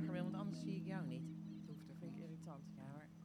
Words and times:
lager 0.00 0.12
wil, 0.12 0.22
want 0.22 0.36
anders 0.36 0.60
zie 0.60 0.76
ik 0.76 0.86
jou 0.86 1.06
niet. 1.06 1.22
Het 1.56 1.66
hoeft, 1.66 1.86
dat 1.86 1.96
vind 1.98 2.16
ik 2.16 2.22
irritant. 2.22 2.64
Ja 2.76 2.82
hoor. 2.92 3.08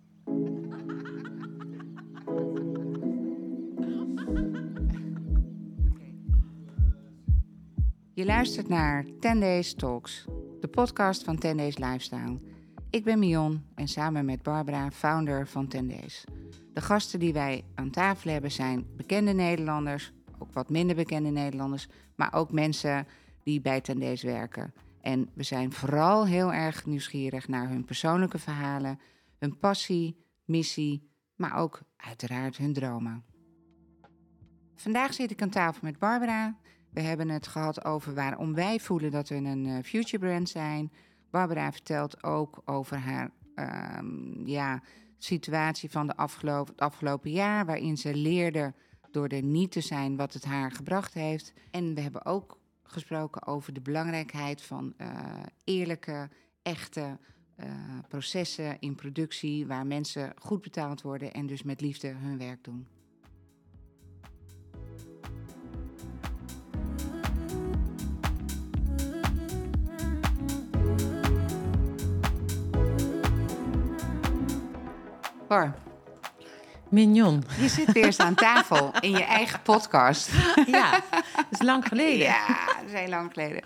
Je 8.13 8.25
luistert 8.25 8.67
naar 8.67 9.05
10 9.19 9.39
Days 9.39 9.73
Talks, 9.73 10.25
de 10.59 10.67
podcast 10.67 11.23
van 11.23 11.37
10 11.37 11.57
Days 11.57 11.77
Lifestyle. 11.77 12.39
Ik 12.89 13.03
ben 13.03 13.19
Mion 13.19 13.63
en 13.73 13.87
samen 13.87 14.25
met 14.25 14.43
Barbara, 14.43 14.91
founder 14.91 15.47
van 15.47 15.67
10 15.67 15.87
Days. 15.87 16.23
De 16.73 16.81
gasten 16.81 17.19
die 17.19 17.33
wij 17.33 17.63
aan 17.73 17.89
tafel 17.89 18.31
hebben 18.31 18.51
zijn 18.51 18.85
bekende 18.95 19.31
Nederlanders, 19.31 20.11
ook 20.39 20.53
wat 20.53 20.69
minder 20.69 20.95
bekende 20.95 21.29
Nederlanders, 21.29 21.87
maar 22.15 22.33
ook 22.33 22.51
mensen 22.51 23.07
die 23.43 23.61
bij 23.61 23.81
10 23.81 23.99
Days 23.99 24.23
werken. 24.23 24.73
En 25.05 25.29
we 25.33 25.43
zijn 25.43 25.71
vooral 25.71 26.25
heel 26.25 26.53
erg 26.53 26.85
nieuwsgierig 26.85 27.47
naar 27.47 27.69
hun 27.69 27.85
persoonlijke 27.85 28.39
verhalen, 28.39 28.99
hun 29.39 29.59
passie, 29.59 30.25
missie, 30.45 31.09
maar 31.35 31.57
ook 31.57 31.81
uiteraard 31.97 32.57
hun 32.57 32.73
dromen. 32.73 33.23
Vandaag 34.75 35.13
zit 35.13 35.31
ik 35.31 35.41
aan 35.41 35.49
tafel 35.49 35.79
met 35.83 35.99
Barbara. 35.99 36.57
We 36.91 37.01
hebben 37.01 37.29
het 37.29 37.47
gehad 37.47 37.85
over 37.85 38.13
waarom 38.13 38.53
wij 38.53 38.79
voelen 38.79 39.11
dat 39.11 39.29
we 39.29 39.35
een 39.35 39.65
eh, 39.65 39.83
future 39.83 40.25
brand 40.25 40.49
zijn. 40.49 40.91
Barbara 41.29 41.71
vertelt 41.71 42.23
ook 42.23 42.61
over 42.65 42.97
haar 42.97 43.31
ehm, 43.55 44.47
ja, 44.47 44.81
situatie 45.17 45.91
van 45.91 46.07
de 46.07 46.15
afgelopen, 46.15 46.71
het 46.73 46.81
afgelopen 46.81 47.31
jaar, 47.31 47.65
waarin 47.65 47.97
ze 47.97 48.15
leerde 48.15 48.73
door 49.11 49.27
er 49.27 49.43
niet 49.43 49.71
te 49.71 49.81
zijn 49.81 50.15
wat 50.15 50.33
het 50.33 50.45
haar 50.45 50.71
gebracht 50.71 51.13
heeft. 51.13 51.53
En 51.71 51.93
we 51.93 52.01
hebben 52.01 52.25
ook 52.25 52.63
gesproken 52.87 53.47
over 53.47 53.73
de 53.73 53.81
belangrijkheid 53.81 54.61
van 54.61 54.93
eh, 54.97 55.09
eerlijke, 55.63 56.29
echte 56.61 57.17
eh, 57.55 57.69
processen 58.07 58.79
in 58.79 58.95
productie, 58.95 59.67
waar 59.67 59.85
mensen 59.85 60.33
goed 60.37 60.61
betaald 60.61 61.01
worden 61.01 61.33
en 61.33 61.45
dus 61.45 61.63
met 61.63 61.81
liefde 61.81 62.07
hun 62.07 62.37
werk 62.37 62.63
doen. 62.63 62.87
Bar, 75.47 75.75
Mignon. 76.89 77.43
je 77.59 77.67
zit 77.67 77.91
weer 77.91 78.05
eens 78.05 78.19
aan 78.19 78.35
tafel 78.35 78.91
in 78.99 79.11
je 79.11 79.23
eigen 79.23 79.61
podcast. 79.61 80.29
Ja, 80.65 80.91
dat 81.35 81.45
is 81.49 81.61
lang 81.61 81.87
geleden. 81.87 82.25
Ja, 82.25 82.45
dat 82.85 82.93
is 82.93 82.99
heel 82.99 83.09
lang 83.09 83.31
geleden. 83.33 83.61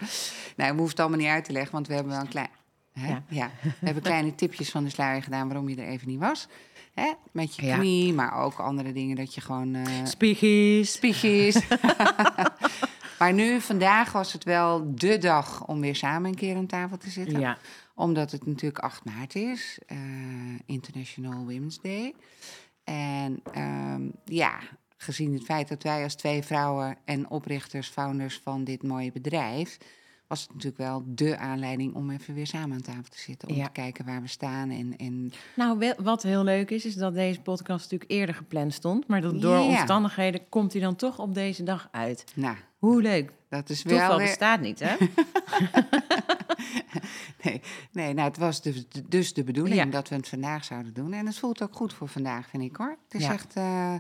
Nou, 0.56 0.72
we 0.72 0.78
hoeven 0.78 0.90
het 0.90 1.00
allemaal 1.00 1.18
niet 1.20 1.28
uit 1.28 1.46
te 1.46 1.52
leggen, 1.52 1.72
want 1.72 1.88
we 1.88 1.94
hebben 1.94 2.12
wel 2.12 2.22
een 2.22 2.28
klein... 2.28 2.50
Hè? 2.92 3.08
Ja. 3.08 3.24
Ja. 3.30 3.52
we 3.62 3.86
hebben 3.86 4.04
kleine 4.04 4.36
tipjes 4.36 4.70
van 4.70 4.84
de 4.84 4.90
sluier 4.90 5.24
gedaan 5.24 5.48
waarom 5.48 5.70
je 5.70 5.76
er 5.76 5.88
even 5.88 6.08
niet 6.08 6.20
was. 6.20 6.48
Hè? 6.94 7.12
Met 7.32 7.56
je 7.56 7.66
Ja. 7.66 7.78
knie, 7.78 8.14
maar 8.14 8.34
ook 8.44 8.60
andere 8.60 8.92
dingen 8.94 9.16
dat 9.16 9.34
je 9.36 9.42
gewoon... 9.42 9.76
eh 9.76 10.06
Spiegies. 10.06 10.92
spiegjes. 10.92 11.60
maar 13.20 13.34
nu, 13.34 13.62
vandaag 13.62 14.12
was 14.12 14.34
het 14.34 14.44
wel 14.44 14.96
de 14.96 15.18
dag 15.18 15.66
om 15.66 15.80
weer 15.80 15.96
samen 15.96 16.30
een 16.30 16.36
keer 16.36 16.56
aan 16.56 16.66
tafel 16.66 16.98
te 16.98 17.10
zitten. 17.10 17.40
Ja. 17.40 17.58
Omdat 17.96 18.32
het 18.32 18.46
natuurlijk 18.46 18.80
8 18.80 19.06
maart 19.06 19.36
is, 19.36 19.80
eh, 19.86 19.98
International 20.66 21.38
Women's 21.46 21.80
Day. 21.82 22.14
En 22.84 23.42
ehm, 23.54 24.02
ja, 24.26 24.60
gezien 25.02 25.34
het 25.34 25.44
feit 25.44 25.68
dat 25.68 25.84
wij 25.84 26.04
als 26.04 26.16
twee 26.16 26.44
vrouwen 26.44 26.98
en 27.06 27.30
oprichters, 27.30 27.88
founders 27.88 28.40
van 28.44 28.64
dit 28.64 28.84
mooie 28.84 29.12
bedrijf, 29.12 29.78
was 30.28 30.42
het 30.42 30.50
natuurlijk 30.50 30.78
wel 30.78 31.04
de 31.06 31.38
aanleiding 31.38 31.94
om 31.96 32.10
even 32.10 32.34
weer 32.34 32.48
samen 32.48 32.76
aan 32.76 32.82
tafel 32.82 33.04
te 33.10 33.20
zitten. 33.20 33.50
Om 33.50 33.56
Ja. 33.56 33.66
te 33.66 33.72
kijken 33.72 34.06
waar 34.06 34.22
we 34.22 34.28
staan. 34.28 34.70
En, 34.70 34.98
en 34.98 35.32
Nou, 35.56 35.94
wat 35.98 36.24
heel 36.24 36.44
leuk 36.44 36.70
is, 36.70 36.86
is 36.86 36.96
dat 36.96 37.14
deze 37.14 37.42
podcast 37.42 37.84
natuurlijk 37.84 38.12
eerder 38.12 38.36
gepland 38.36 38.74
stond. 38.74 39.08
Maar 39.08 39.22
dat 39.22 39.42
door 39.42 39.58
Ja. 39.58 39.66
omstandigheden 39.80 40.50
komt 40.50 40.72
hij 40.74 40.82
dan 40.82 40.96
toch 40.96 41.20
op 41.20 41.34
deze 41.34 41.64
dag 41.64 41.88
uit. 41.92 42.24
nou, 42.36 42.56
Hoe 42.78 43.02
leuk. 43.02 43.32
dat 43.50 43.70
is 43.70 43.84
wel 43.84 44.18
weer... 44.18 44.26
bestaat 44.28 44.62
niet, 44.62 44.80
hè? 44.80 44.96
Nee, 47.44 47.62
nee 47.92 48.14
nou, 48.14 48.28
het 48.28 48.38
was 48.38 48.62
dus, 48.62 48.86
dus 49.08 49.34
de 49.34 49.44
bedoeling 49.44 49.76
Ja. 49.76 49.86
dat 49.86 50.10
we 50.10 50.16
het 50.16 50.28
vandaag 50.30 50.64
zouden 50.64 50.94
doen. 50.94 51.14
En 51.14 51.26
het 51.26 51.38
voelt 51.38 51.62
ook 51.62 51.76
goed 51.76 51.94
voor 51.94 52.08
vandaag, 52.08 52.50
vind 52.50 52.64
ik 52.64 52.76
hoor. 52.76 52.98
Het 53.10 53.22
is 53.22 53.28
echt 53.28 53.54
eh, 53.56 53.96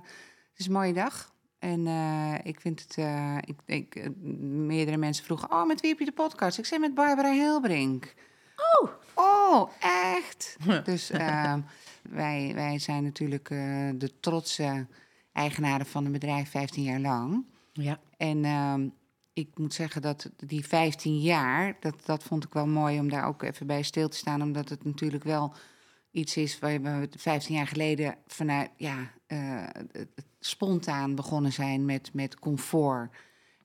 is 0.59 0.65
een 0.65 0.71
mooie 0.71 0.93
dag. 0.93 1.33
En 1.59 1.87
eh, 1.87 2.33
ik 2.43 2.61
vind 2.61 2.81
het. 2.81 2.97
eh, 2.97 3.37
ik, 3.41 3.59
ik, 3.65 3.95
eh, 3.95 4.09
meerdere 4.41 4.97
mensen 4.97 5.25
vroegen: 5.25 5.51
Oh, 5.51 5.67
met 5.67 5.81
wie 5.81 5.89
heb 5.89 5.99
je 5.99 6.05
de 6.05 6.11
podcast? 6.11 6.57
Ik 6.57 6.65
zei 6.65 6.79
met 6.79 6.93
Barbara 6.93 7.31
Hilbrink. 7.31 8.13
Oh, 8.79 8.89
oh, 9.15 9.69
echt? 9.79 10.57
dus 10.83 11.09
ehm, 11.09 11.61
wij, 12.09 12.51
wij 12.55 12.79
zijn 12.79 13.03
natuurlijk 13.03 13.47
de 13.95 14.11
trotse 14.19 14.87
eigenaren 15.33 15.85
van 15.85 16.05
een 16.05 16.11
bedrijf 16.11 16.49
15 16.49 16.83
jaar 16.83 16.99
lang. 16.99 17.45
Ja. 17.73 17.99
En 18.17 18.45
ehm, 18.45 18.87
ik 19.33 19.49
moet 19.57 19.73
zeggen 19.73 20.01
dat 20.01 20.29
die 20.35 20.67
15 20.67 21.19
jaar, 21.19 21.77
dat, 21.79 22.05
dat 22.05 22.23
vond 22.23 22.43
ik 22.43 22.53
wel 22.53 22.67
mooi 22.67 22.99
om 22.99 23.09
daar 23.09 23.25
ook 23.27 23.43
even 23.43 23.67
bij 23.67 23.83
stil 23.83 24.09
te 24.09 24.17
staan. 24.17 24.41
Omdat 24.41 24.69
het 24.69 24.83
natuurlijk 24.83 25.23
wel 25.23 25.53
iets 26.11 26.37
is 26.37 26.59
waar 26.59 26.81
we 26.81 27.09
15 27.17 27.55
jaar 27.55 27.67
geleden 27.67 28.15
vanuit, 28.27 28.69
ja, 28.77 29.11
het 29.91 30.28
spontaan 30.39 31.15
begonnen 31.15 31.53
zijn 31.53 31.85
met, 31.85 32.13
met 32.13 32.39
comfort. 32.39 33.11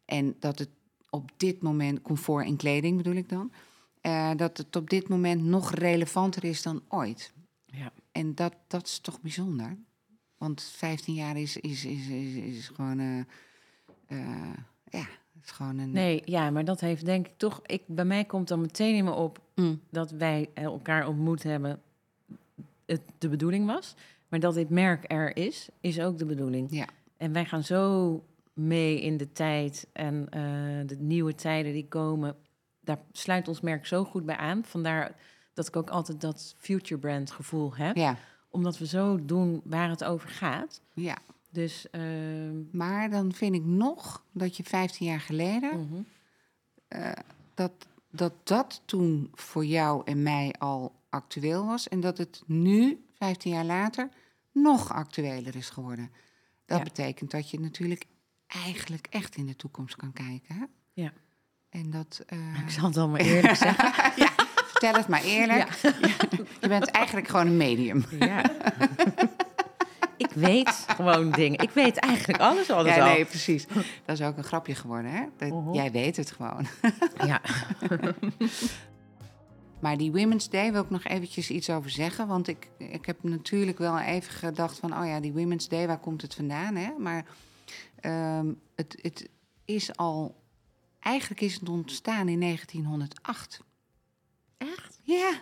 En 0.04 0.36
dat 0.38 0.58
het 0.58 0.68
op 1.10 1.30
dit 1.36 1.62
moment, 1.62 2.02
comfort 2.02 2.46
in 2.46 2.56
kleding 2.56 2.96
bedoel 2.96 3.14
ik 3.14 3.28
dan, 3.28 3.52
eh, 4.00 4.30
dat 4.36 4.56
het 4.58 4.76
op 4.76 4.90
dit 4.90 5.08
moment 5.08 5.42
nog 5.44 5.70
relevanter 5.74 6.44
is 6.44 6.62
dan 6.62 6.82
ooit. 6.88 7.32
Ja. 7.66 7.92
En 8.12 8.34
dat, 8.34 8.54
dat 8.66 8.86
is 8.86 8.98
toch 8.98 9.20
bijzonder. 9.20 9.76
Want 10.38 10.62
15 10.62 11.14
jaar 11.14 11.36
is, 11.36 11.56
is, 11.56 11.84
is, 11.84 12.06
is, 12.08 12.34
is 12.34 12.68
gewoon. 12.68 12.98
eh, 12.98 13.18
eh, 14.06 14.54
ja, 14.90 15.06
het 15.34 15.44
is 15.44 15.50
gewoon 15.50 15.78
een. 15.78 15.90
Nee, 15.90 16.22
ja, 16.24 16.50
maar 16.50 16.64
dat 16.64 16.80
heeft 16.80 17.04
denk 17.04 17.26
ik 17.26 17.32
toch... 17.36 17.60
Ik, 17.66 17.82
bij 17.86 18.04
mij 18.04 18.24
komt 18.24 18.48
dan 18.48 18.60
meteen 18.60 18.94
in 18.94 19.04
me 19.04 19.12
op 19.12 19.42
Mm. 19.54 19.80
dat 19.90 20.10
wij 20.10 20.50
elkaar 20.54 21.06
ontmoet 21.08 21.42
hebben. 21.42 21.82
Het 22.86 23.00
de 23.18 23.28
bedoeling 23.28 23.66
was. 23.66 23.94
Maar 24.34 24.42
dat 24.42 24.54
dit 24.54 24.70
merk 24.70 25.12
er 25.12 25.36
is, 25.36 25.68
is 25.80 26.00
ook 26.00 26.18
de 26.18 26.24
bedoeling. 26.26 26.68
Ja. 26.70 26.86
En 27.16 27.32
wij 27.32 27.44
gaan 27.44 27.62
zo 27.62 28.24
mee 28.52 29.00
in 29.00 29.16
de 29.16 29.32
tijd 29.32 29.86
en 29.92 30.26
eh, 30.30 30.40
de 30.86 30.96
nieuwe 30.98 31.34
tijden 31.34 31.72
die 31.72 31.88
komen. 31.88 32.36
Daar 32.80 32.98
sluit 33.12 33.48
ons 33.48 33.60
merk 33.60 33.86
zo 33.86 34.04
goed 34.04 34.24
bij 34.24 34.36
aan. 34.36 34.64
Vandaar 34.64 35.14
dat 35.52 35.68
ik 35.68 35.76
ook 35.76 35.90
altijd 35.90 36.20
dat 36.20 36.54
future 36.58 37.00
brand 37.00 37.30
gevoel 37.30 37.74
heb. 37.74 37.96
Ja, 37.96 38.16
Omdat 38.50 38.78
we 38.78 38.86
zo 38.86 39.24
doen 39.24 39.60
waar 39.64 39.88
het 39.88 40.04
over 40.04 40.28
gaat. 40.28 40.80
ja. 40.94 41.18
Dus 41.50 41.90
ehm, 41.90 42.62
Maar 42.72 43.10
dan 43.10 43.32
vind 43.32 43.54
ik 43.54 43.64
nog 43.64 44.24
dat 44.32 44.56
je 44.56 44.64
15 44.64 45.06
jaar 45.06 45.20
geleden. 45.20 45.88
mhm. 45.88 46.02
Dat, 47.54 47.72
dat 48.10 48.32
dat 48.42 48.82
toen 48.84 49.30
voor 49.34 49.64
jou 49.64 50.02
en 50.04 50.22
mij 50.22 50.54
al 50.58 50.92
actueel 51.08 51.66
was. 51.66 51.88
En 51.88 52.00
dat 52.00 52.18
het 52.18 52.42
nu, 52.46 53.04
15 53.12 53.52
jaar 53.52 53.64
later, 53.64 54.08
nog 54.54 54.92
actueler 54.92 55.56
is 55.56 55.70
geworden. 55.70 56.10
Dat 56.66 56.78
Ja. 56.78 56.84
betekent 56.84 57.30
dat 57.30 57.50
je 57.50 57.60
natuurlijk 57.60 58.04
eigenlijk 58.46 59.06
echt 59.10 59.36
in 59.36 59.46
de 59.46 59.56
toekomst 59.56 59.96
kan 59.96 60.12
kijken. 60.12 60.54
Hè? 60.54 60.64
Ja. 60.92 61.12
En 61.68 61.90
dat. 61.90 62.22
eh, 62.26 62.58
ik 62.64 62.70
zal 62.70 62.84
het 62.84 62.96
allemaal 62.96 63.16
eerlijk 63.16 63.56
zeggen. 63.66 64.12
ja, 64.16 64.30
vertel 64.66 64.94
het 64.94 65.08
maar 65.08 65.22
eerlijk. 65.24 65.70
Je 66.60 66.68
bent 66.68 66.86
eigenlijk 66.90 67.28
gewoon 67.28 67.46
een 67.46 67.56
medium. 67.56 68.04
Ja. 68.18 68.50
ik 70.16 70.30
weet 70.34 70.84
gewoon 70.96 71.30
dingen. 71.30 71.58
Ik 71.60 71.70
weet 71.70 71.96
eigenlijk 71.96 72.40
alles 72.42 72.70
alles 72.70 72.94
Ja, 72.94 73.06
al. 73.08 73.12
nee, 73.14 73.24
precies. 73.24 73.66
Dat 74.04 74.18
is 74.18 74.22
ook 74.22 74.36
een 74.36 74.44
grapje 74.44 74.74
geworden, 74.74 75.10
hè? 75.10 75.24
Dat, 75.36 75.48
Mhm. 75.50 75.72
Jij 75.74 75.90
weet 75.90 76.16
het 76.16 76.30
gewoon. 76.30 76.66
Ja. 77.26 77.40
Maar 79.84 79.96
die 79.96 80.12
Women's 80.12 80.48
Day 80.48 80.72
wil 80.72 80.82
ik 80.82 80.90
nog 80.90 81.04
eventjes 81.04 81.50
iets 81.50 81.70
over 81.70 81.90
zeggen. 81.90 82.26
Want 82.26 82.48
ik, 82.48 82.68
ik 82.78 83.06
heb 83.06 83.22
natuurlijk 83.22 83.78
wel 83.78 83.98
even 83.98 84.32
gedacht 84.32 84.78
van... 84.78 84.98
oh 84.98 85.06
ja, 85.06 85.20
die 85.20 85.32
Women's 85.32 85.68
Day, 85.68 85.86
waar 85.86 85.98
komt 85.98 86.22
het 86.22 86.34
vandaan? 86.34 86.74
Hè? 86.74 86.92
Maar 86.98 87.26
ehm, 88.00 88.52
het, 88.76 88.98
het 89.02 89.28
is 89.64 89.96
al... 89.96 90.42
Eigenlijk 91.00 91.40
is 91.40 91.54
het 91.54 91.68
ontstaan 91.68 92.28
in 92.28 92.40
1908. 92.40 93.60
Echt? 94.58 95.00
Ja. 95.02 95.40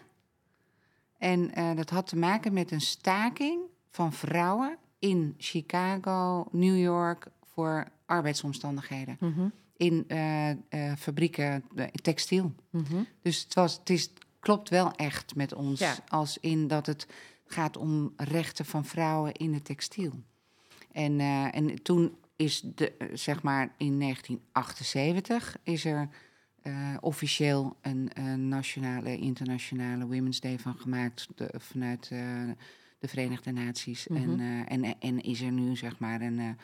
En 1.19 1.55
eh, 1.55 1.77
dat 1.77 1.91
had 1.91 2.07
te 2.07 2.17
maken 2.17 2.53
met 2.53 2.71
een 2.71 2.81
staking 2.81 3.61
van 3.91 4.13
vrouwen... 4.13 4.79
in 4.99 5.35
Chicago, 5.39 6.47
New 6.51 6.79
York... 6.79 7.27
voor 7.45 7.89
arbeidsomstandigheden. 8.07 9.17
Mhm. 9.21 9.49
In 9.77 10.05
eh, 10.09 10.51
eh, 10.51 10.57
fabrieken, 10.99 11.65
textiel. 12.03 12.55
Mhm. 12.71 13.03
Dus 13.23 13.43
het, 13.43 13.55
was, 13.55 13.77
het 13.79 13.91
is, 13.91 14.11
klopt 14.43 14.69
wel 14.69 14.93
echt 14.93 15.35
met 15.35 15.55
ons. 15.55 15.79
Ja. 15.81 15.95
Als 16.09 16.39
in 16.39 16.69
dat 16.69 16.87
het 16.87 17.07
gaat 17.47 17.77
om 17.77 18.13
rechten 18.17 18.65
van 18.65 18.85
vrouwen 18.85 19.33
in 19.33 19.55
het 19.55 19.65
textiel. 19.65 20.13
En, 20.93 21.21
eh, 21.21 21.55
en 21.55 21.83
toen 21.83 22.17
is 22.37 22.61
de, 22.75 22.93
eh, 22.93 23.09
zeg 23.13 23.43
maar 23.43 23.75
in 23.77 23.99
1978 23.99 25.57
is 25.63 25.85
er 25.85 26.09
eh, 26.63 26.95
officieel 27.01 27.77
een, 27.81 28.11
een 28.15 28.49
nationale, 28.49 29.17
internationale 29.19 30.07
Women's 30.07 30.41
Day 30.41 30.59
van 30.59 30.75
gemaakt 30.75 31.29
de- 31.35 31.55
vanuit 31.59 32.09
de 32.99 33.09
Verenigde 33.09 33.51
Naties. 33.53 34.09
Mhm. 34.09 34.23
en, 34.23 34.41
eh, 34.41 34.73
en, 34.91 34.99
en 35.01 35.21
is 35.21 35.41
er 35.41 35.51
nu, 35.53 35.77
zeg 35.77 35.99
maar, 35.99 36.21
een, 36.21 36.35
nou 36.35 36.55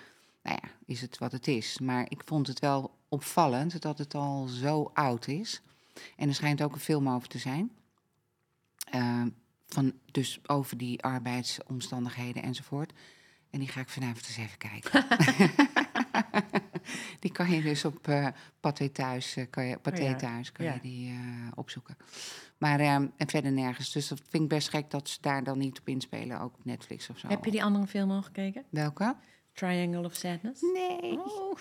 ja, 0.43 0.63
is 0.87 1.01
het 1.01 1.19
wat 1.19 1.33
het 1.33 1.47
is. 1.49 1.79
Maar 1.79 2.07
ik 2.09 2.23
vond 2.25 2.47
het 2.47 2.59
wel 2.59 2.91
opvallend 3.09 3.83
dat 3.83 3.99
het 3.99 4.15
al 4.15 4.47
zo 4.47 4.91
oud 4.95 5.27
is. 5.27 5.61
En 6.17 6.29
er 6.29 6.35
schijnt 6.35 6.63
ook 6.63 6.75
een 6.75 6.81
film 6.81 7.09
over 7.09 7.29
te 7.29 7.39
zijn. 7.39 7.71
Eh, 8.91 9.23
van, 9.67 9.93
dus 10.11 10.41
over 10.47 10.77
die 10.77 11.03
arbeidsomstandigheden 11.03 12.43
enzovoort. 12.43 12.93
En 13.51 13.59
die 13.59 13.69
ga 13.69 13.81
ik 13.81 13.89
vanavond 13.89 14.27
eens 14.27 14.37
even 14.37 14.59
kijken. 14.59 15.07
die 17.21 17.33
kan 17.33 17.51
je 17.51 17.63
dus 17.63 17.85
op 17.85 18.09
eh 18.09 18.29
Pathé 18.61 18.89
Thuis, 18.89 19.37
eh, 19.37 19.45
kan 19.51 19.65
je, 19.65 19.79
Pathé 19.79 20.03
Oh 20.03 20.09
ja, 20.09 20.15
Thuis 20.15 20.53
kan 20.53 20.65
ja. 20.65 20.73
je 20.73 20.81
die 20.81 21.19
opzoeken. 21.55 21.97
Maar 22.59 22.81
ehm, 22.81 23.07
en 23.17 23.29
verder 23.29 23.53
nergens. 23.53 23.93
Dus 23.93 24.09
dat 24.09 24.21
vind 24.29 24.43
ik 24.43 24.49
best 24.49 24.69
gek 24.69 24.91
dat 24.91 25.09
ze 25.09 25.19
daar 25.21 25.45
dan 25.45 25.59
niet 25.59 25.81
op 25.81 25.89
inspelen. 25.89 26.41
Ook 26.41 26.55
op 26.55 26.65
Netflix 26.65 27.11
of 27.11 27.19
zo. 27.19 27.29
Heb 27.29 27.45
je 27.45 27.51
die 27.51 27.65
andere 27.65 27.87
film 27.87 28.11
al 28.11 28.23
gekeken? 28.23 28.65
Welke? 28.71 29.17
Triangle 29.53 30.05
of 30.05 30.15
Sadness? 30.15 30.63
Nee. 30.73 31.19
Oh. 31.19 31.59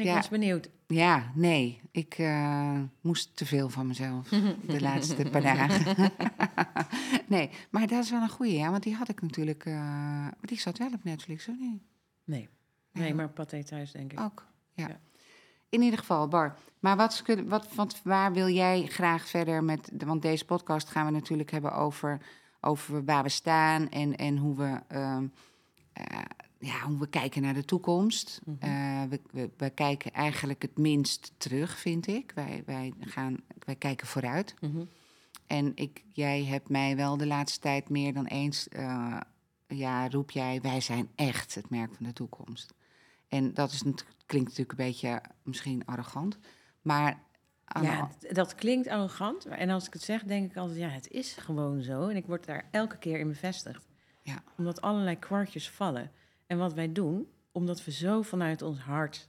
Ik 0.00 0.06
Ja. 0.06 0.14
was 0.14 0.28
benieuwd. 0.28 0.70
Ja, 0.86 1.30
nee. 1.34 1.80
Ik 1.90 2.14
eh, 2.18 2.78
moest 3.00 3.36
te 3.36 3.46
veel 3.46 3.68
van 3.68 3.86
mezelf 3.86 4.28
de 4.66 4.80
laatste 4.88 5.28
paar 5.30 5.42
dagen. 5.42 6.10
nee, 7.28 7.50
maar 7.70 7.86
dat 7.86 8.04
is 8.04 8.10
wel 8.10 8.22
een 8.22 8.28
goeie, 8.28 8.58
ja. 8.58 8.70
Want 8.70 8.82
die 8.82 8.94
had 8.94 9.08
ik 9.08 9.22
natuurlijk... 9.22 9.64
maar 9.64 10.34
die 10.40 10.60
zat 10.60 10.78
wel 10.78 10.92
op 10.92 11.04
Netflix, 11.04 11.48
of 11.48 11.54
niet? 11.58 11.82
Nee. 12.24 12.48
Nee, 12.92 13.14
maar 13.14 13.28
Pathé 13.28 13.64
thuis, 13.64 13.92
denk 13.92 14.12
ik. 14.12 14.20
Ook, 14.20 14.46
ja. 14.74 14.88
Ja. 14.88 15.00
In 15.68 15.82
ieder 15.82 15.98
geval, 15.98 16.28
Bar. 16.28 16.56
Maar 16.80 16.96
wat, 16.96 17.22
kun- 17.22 17.48
wat, 17.48 17.74
wat, 17.74 18.00
waar 18.04 18.32
wil 18.32 18.48
jij 18.48 18.86
graag 18.86 19.28
verder 19.28 19.64
met... 19.64 19.90
Want 19.98 20.22
deze 20.22 20.44
podcast 20.44 20.88
gaan 20.88 21.06
we 21.06 21.12
natuurlijk 21.12 21.50
hebben 21.50 21.72
over, 21.74 22.20
over 22.60 23.04
waar 23.04 23.22
we 23.22 23.28
staan... 23.28 23.88
en, 23.88 24.16
en 24.16 24.36
hoe, 24.36 24.56
we, 24.56 24.80
ehm, 24.88 25.26
eh, 25.92 26.18
ja, 26.60 26.80
hoe 26.80 26.98
we 26.98 27.08
kijken 27.08 27.42
naar 27.42 27.54
de 27.54 27.64
toekomst. 27.64 28.40
Mhm. 28.44 28.56
Eh, 28.60 29.02
we, 29.08 29.20
we, 29.30 29.50
we 29.56 29.70
kijken 29.70 30.12
eigenlijk 30.12 30.62
het 30.62 30.78
minst 30.78 31.32
terug, 31.36 31.78
vind 31.78 32.06
ik. 32.06 32.32
Wij, 32.34 32.62
wij, 32.66 32.92
gaan, 33.00 33.36
wij 33.58 33.74
kijken 33.74 34.06
vooruit. 34.06 34.54
Mhm. 34.60 34.84
En 35.46 35.72
ik, 35.74 36.04
jij 36.12 36.44
hebt 36.44 36.68
mij 36.68 36.96
wel 36.96 37.16
de 37.16 37.26
laatste 37.26 37.60
tijd 37.60 37.88
meer 37.88 38.12
dan 38.12 38.26
eens... 38.26 38.68
eh, 38.68 39.16
ja, 39.66 40.08
roep 40.08 40.30
jij, 40.30 40.60
wij 40.60 40.80
zijn 40.80 41.08
echt 41.14 41.54
het 41.54 41.70
merk 41.70 41.94
van 41.94 42.06
de 42.06 42.12
toekomst. 42.12 42.74
En 43.28 43.54
dat 43.54 43.72
is, 43.72 43.82
klinkt 44.26 44.48
natuurlijk 44.48 44.78
een 44.78 44.86
beetje 44.86 45.22
misschien 45.42 45.86
arrogant. 45.86 46.38
Maar 46.82 47.22
Ja, 47.82 48.10
dat 48.30 48.54
klinkt 48.54 48.88
arrogant. 48.88 49.44
En 49.46 49.70
als 49.70 49.86
ik 49.86 49.92
het 49.92 50.02
zeg, 50.02 50.22
denk 50.22 50.50
ik 50.50 50.56
altijd, 50.56 50.78
ja, 50.78 50.88
het 50.88 51.10
is 51.10 51.32
gewoon 51.32 51.82
zo. 51.82 52.08
En 52.08 52.16
ik 52.16 52.26
word 52.26 52.46
daar 52.46 52.68
elke 52.70 52.98
keer 52.98 53.18
in 53.18 53.28
bevestigd. 53.28 53.86
Ja. 54.22 54.42
Omdat 54.56 54.80
allerlei 54.80 55.18
kwartjes 55.18 55.70
vallen. 55.70 56.10
En 56.50 56.58
wat 56.58 56.74
wij 56.74 56.92
doen, 56.92 57.28
omdat 57.52 57.84
we 57.84 57.90
zo 57.90 58.22
vanuit 58.22 58.62
ons 58.62 58.78
hart 58.78 59.28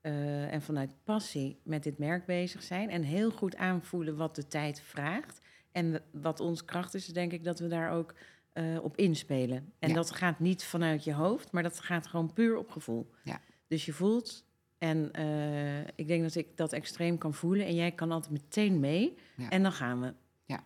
eh, 0.00 0.52
en 0.52 0.62
vanuit 0.62 0.94
passie 1.04 1.60
met 1.62 1.82
dit 1.82 1.98
merk 1.98 2.26
bezig 2.26 2.62
zijn. 2.62 2.90
En 2.90 3.02
heel 3.02 3.30
goed 3.30 3.56
aanvoelen 3.56 4.16
wat 4.16 4.34
de 4.34 4.46
tijd 4.46 4.80
vraagt. 4.80 5.40
En 5.72 6.02
wat 6.12 6.40
onze 6.40 6.64
kracht 6.64 6.94
is, 6.94 7.06
denk 7.06 7.32
ik 7.32 7.44
dat 7.44 7.58
we 7.58 7.68
daar 7.68 7.90
ook 7.90 8.14
eh, 8.52 8.78
op 8.82 8.96
inspelen. 8.96 9.72
En 9.78 9.88
Ja. 9.88 9.94
dat 9.94 10.10
gaat 10.10 10.38
niet 10.40 10.64
vanuit 10.64 11.04
je 11.04 11.12
hoofd, 11.14 11.52
maar 11.52 11.62
dat 11.62 11.80
gaat 11.80 12.06
gewoon 12.06 12.32
puur 12.32 12.56
op 12.56 12.70
gevoel. 12.70 13.10
Ja. 13.24 13.40
Dus 13.66 13.84
je 13.84 13.92
voelt. 13.92 14.44
En 14.78 15.12
eh, 15.12 15.80
ik 15.80 16.06
denk 16.06 16.22
dat 16.22 16.34
ik 16.34 16.56
dat 16.56 16.72
extreem 16.72 17.18
kan 17.18 17.34
voelen. 17.34 17.66
En 17.66 17.74
jij 17.74 17.92
kan 17.92 18.12
altijd 18.12 18.32
meteen 18.32 18.80
mee. 18.80 19.16
Ja. 19.36 19.48
En 19.50 19.62
dan 19.62 19.72
gaan 19.72 20.00
we. 20.00 20.14
Ja. 20.44 20.64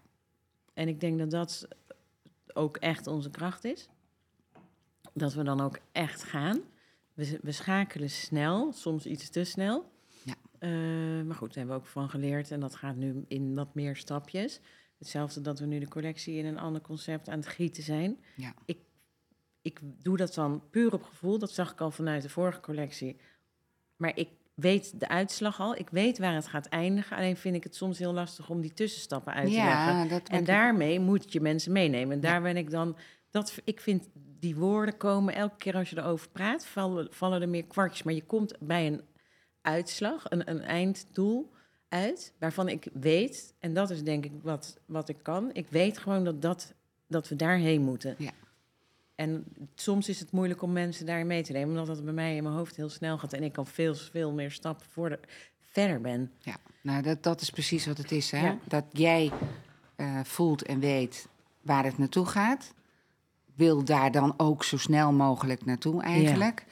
En 0.74 0.88
ik 0.88 1.00
denk 1.00 1.18
dat 1.18 1.30
dat 1.30 1.68
ook 2.52 2.76
echt 2.76 3.06
onze 3.06 3.30
kracht 3.30 3.64
is. 3.64 3.88
Dat 5.14 5.34
we 5.34 5.42
dan 5.42 5.60
ook 5.60 5.78
echt 5.92 6.22
gaan. 6.22 6.60
We, 7.14 7.38
we 7.42 7.52
schakelen 7.52 8.10
snel, 8.10 8.72
soms 8.72 9.06
iets 9.06 9.30
te 9.30 9.44
snel. 9.44 9.92
Ja. 10.22 10.34
Eh, 10.58 10.70
maar 11.26 11.36
goed, 11.36 11.48
daar 11.48 11.56
hebben 11.56 11.76
we 11.76 11.82
ook 11.82 11.86
van 11.86 12.10
geleerd. 12.10 12.50
En 12.50 12.60
dat 12.60 12.76
gaat 12.76 12.96
nu 12.96 13.24
in 13.28 13.54
wat 13.54 13.74
meer 13.74 13.96
stapjes. 13.96 14.60
Hetzelfde 14.98 15.40
dat 15.40 15.58
we 15.58 15.66
nu 15.66 15.78
de 15.78 15.88
collectie 15.88 16.34
in 16.36 16.46
een 16.46 16.58
ander 16.58 16.80
concept 16.80 17.28
aan 17.28 17.38
het 17.38 17.46
gieten 17.46 17.82
zijn. 17.82 18.20
Ja. 18.36 18.54
Ik, 18.64 18.78
ik 19.62 19.80
doe 19.82 20.16
dat 20.16 20.34
dan 20.34 20.62
puur 20.70 20.92
op 20.92 21.02
gevoel. 21.02 21.38
Dat 21.38 21.50
zag 21.52 21.72
ik 21.72 21.80
al 21.80 21.90
vanuit 21.90 22.22
de 22.22 22.28
vorige 22.28 22.60
collectie. 22.60 23.16
Maar 23.96 24.16
ik 24.16 24.28
weet 24.54 25.00
de 25.00 25.08
uitslag 25.08 25.60
al. 25.60 25.76
Ik 25.76 25.88
weet 25.90 26.18
waar 26.18 26.34
het 26.34 26.46
gaat 26.46 26.66
eindigen. 26.66 27.16
Alleen 27.16 27.36
vind 27.36 27.54
ik 27.54 27.64
het 27.64 27.76
soms 27.76 27.98
heel 27.98 28.12
lastig 28.12 28.50
om 28.50 28.60
die 28.60 28.74
tussenstappen 28.74 29.34
uit 29.34 29.48
te 29.48 29.54
leggen. 29.54 30.08
ja, 30.08 30.20
En 30.24 30.44
daarmee 30.44 31.00
moet 31.00 31.32
je 31.32 31.40
mensen 31.40 31.72
meenemen. 31.72 32.14
En 32.14 32.20
daar 32.20 32.42
ben 32.42 32.56
ik 32.56 32.70
dan. 32.70 32.96
Dat, 33.30 33.60
ik 33.64 33.80
vind 33.80 34.08
die 34.44 34.56
woorden 34.56 34.96
komen 34.96 35.34
elke 35.34 35.56
keer 35.56 35.74
als 35.74 35.90
je 35.90 35.98
erover 35.98 36.28
praat, 36.28 36.66
vallen, 36.66 37.06
vallen 37.10 37.42
er 37.42 37.48
meer 37.48 37.64
kwartjes. 37.64 38.02
Maar 38.02 38.14
je 38.14 38.24
komt 38.24 38.54
bij 38.60 38.86
een 38.86 39.02
uitslag, 39.62 40.24
een, 40.28 40.50
een 40.50 40.60
einddoel 40.60 41.50
uit, 41.88 42.32
waarvan 42.38 42.68
ik 42.68 42.88
weet, 42.92 43.54
en 43.58 43.74
dat 43.74 43.90
is 43.90 44.02
denk 44.02 44.24
ik 44.24 44.32
wat, 44.42 44.76
wat 44.86 45.08
ik 45.08 45.16
kan. 45.22 45.50
Ik 45.52 45.66
weet 45.68 45.98
gewoon 45.98 46.24
dat, 46.24 46.42
dat, 46.42 46.74
dat 47.06 47.28
we 47.28 47.36
daarheen 47.36 47.82
moeten. 47.82 48.14
Ja. 48.18 48.30
En 49.14 49.44
soms 49.74 50.08
is 50.08 50.20
het 50.20 50.30
moeilijk 50.30 50.62
om 50.62 50.72
mensen 50.72 51.06
daarin 51.06 51.26
mee 51.26 51.42
te 51.42 51.52
nemen, 51.52 51.68
omdat 51.68 51.86
dat 51.86 52.04
bij 52.04 52.14
mij 52.14 52.36
in 52.36 52.42
mijn 52.42 52.54
hoofd 52.54 52.76
heel 52.76 52.88
snel 52.88 53.18
gaat 53.18 53.32
en 53.32 53.42
ik 53.42 53.56
al 53.56 53.64
veel, 53.64 53.94
veel 53.94 54.32
meer 54.32 54.50
stappen 54.50 54.86
voor 54.90 55.08
de, 55.08 55.18
verder 55.60 56.00
ben. 56.00 56.32
Ja, 56.38 56.56
nou 56.82 57.02
dat, 57.02 57.22
dat 57.22 57.40
is 57.40 57.50
precies 57.50 57.86
wat 57.86 57.98
het 57.98 58.12
is. 58.12 58.30
Hè? 58.30 58.46
Ja. 58.46 58.58
Dat 58.64 58.84
jij 58.92 59.32
eh, 59.96 60.20
voelt 60.24 60.62
en 60.62 60.80
weet 60.80 61.28
waar 61.60 61.84
het 61.84 61.98
naartoe 61.98 62.26
gaat. 62.26 62.74
Wil 63.54 63.84
daar 63.84 64.12
dan 64.12 64.34
ook 64.36 64.64
zo 64.64 64.78
snel 64.78 65.12
mogelijk 65.12 65.64
naartoe 65.64 66.02
eigenlijk. 66.02 66.66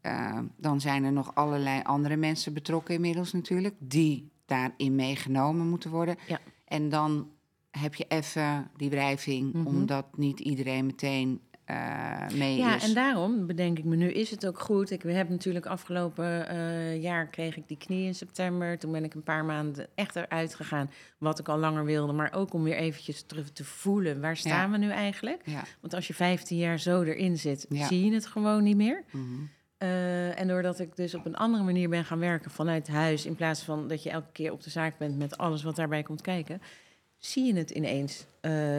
Eh, 0.00 0.38
dan 0.56 0.80
zijn 0.80 1.04
er 1.04 1.12
nog 1.12 1.34
allerlei 1.34 1.82
andere 1.82 2.16
mensen 2.16 2.52
betrokken 2.52 2.94
inmiddels 2.94 3.32
natuurlijk. 3.32 3.74
Die 3.78 4.30
daarin 4.46 4.94
meegenomen 4.94 5.68
moeten 5.68 5.90
worden. 5.90 6.16
Ja. 6.26 6.40
En 6.64 6.88
dan 6.88 7.30
heb 7.70 7.94
je 7.94 8.04
even 8.08 8.70
die 8.76 8.90
wrijving. 8.90 9.52
Mhm. 9.52 9.66
Omdat 9.66 10.16
niet 10.16 10.40
iedereen 10.40 10.86
meteen 10.86 11.40
eh, 11.66 12.28
mee 12.38 12.56
Ja, 12.56 12.76
is. 12.76 12.88
en 12.88 12.94
daarom 12.94 13.46
bedenk 13.46 13.78
ik 13.78 13.84
me 13.84 13.96
nu, 13.96 14.12
is 14.12 14.30
het 14.30 14.46
ook 14.46 14.58
goed. 14.58 14.90
Ik 14.90 15.02
heb 15.02 15.28
natuurlijk 15.28 15.66
afgelopen 15.66 16.48
eh, 16.48 17.02
jaar 17.02 17.26
kreeg 17.26 17.56
ik 17.56 17.68
die 17.68 17.76
knie 17.76 18.06
in 18.06 18.14
september. 18.14 18.78
Toen 18.78 18.92
ben 18.92 19.04
ik 19.04 19.14
een 19.14 19.22
paar 19.22 19.44
maanden 19.44 19.86
echt 19.94 20.16
eruit 20.16 20.54
gegaan, 20.54 20.90
wat 21.18 21.38
ik 21.38 21.48
al 21.48 21.58
langer 21.58 21.84
wilde. 21.84 22.12
Maar 22.12 22.32
ook 22.32 22.52
om 22.52 22.62
weer 22.62 22.76
eventjes 22.76 23.22
terug 23.22 23.50
te 23.50 23.64
voelen, 23.64 24.20
waar 24.20 24.36
staan 24.36 24.70
we 24.70 24.78
nu 24.78 24.90
eigenlijk? 24.90 25.42
Ja. 25.44 25.62
Want 25.80 25.94
als 25.94 26.06
je 26.06 26.14
15 26.14 26.58
jaar 26.58 26.78
zo 26.78 27.02
erin 27.02 27.38
zit, 27.38 27.66
zie 27.68 28.04
je 28.04 28.12
het 28.12 28.26
gewoon 28.26 28.62
niet 28.62 28.76
meer. 28.76 29.04
Mhm. 29.10 29.24
Eh, 29.78 30.40
en 30.40 30.48
doordat 30.48 30.78
ik 30.78 30.96
dus 30.96 31.14
op 31.14 31.26
een 31.26 31.36
andere 31.36 31.64
manier 31.64 31.88
ben 31.88 32.04
gaan 32.04 32.18
werken 32.18 32.50
vanuit 32.50 32.88
huis... 32.88 33.26
in 33.26 33.34
plaats 33.34 33.62
van 33.62 33.88
dat 33.88 34.02
je 34.02 34.10
elke 34.10 34.32
keer 34.32 34.52
op 34.52 34.62
de 34.62 34.70
zaak 34.70 34.98
bent 34.98 35.18
met 35.18 35.38
alles 35.38 35.62
wat 35.62 35.76
daarbij 35.76 36.02
komt 36.02 36.20
kijken... 36.20 36.62
zie 37.18 37.44
je 37.44 37.54
het 37.54 37.70
ineens 37.70 38.26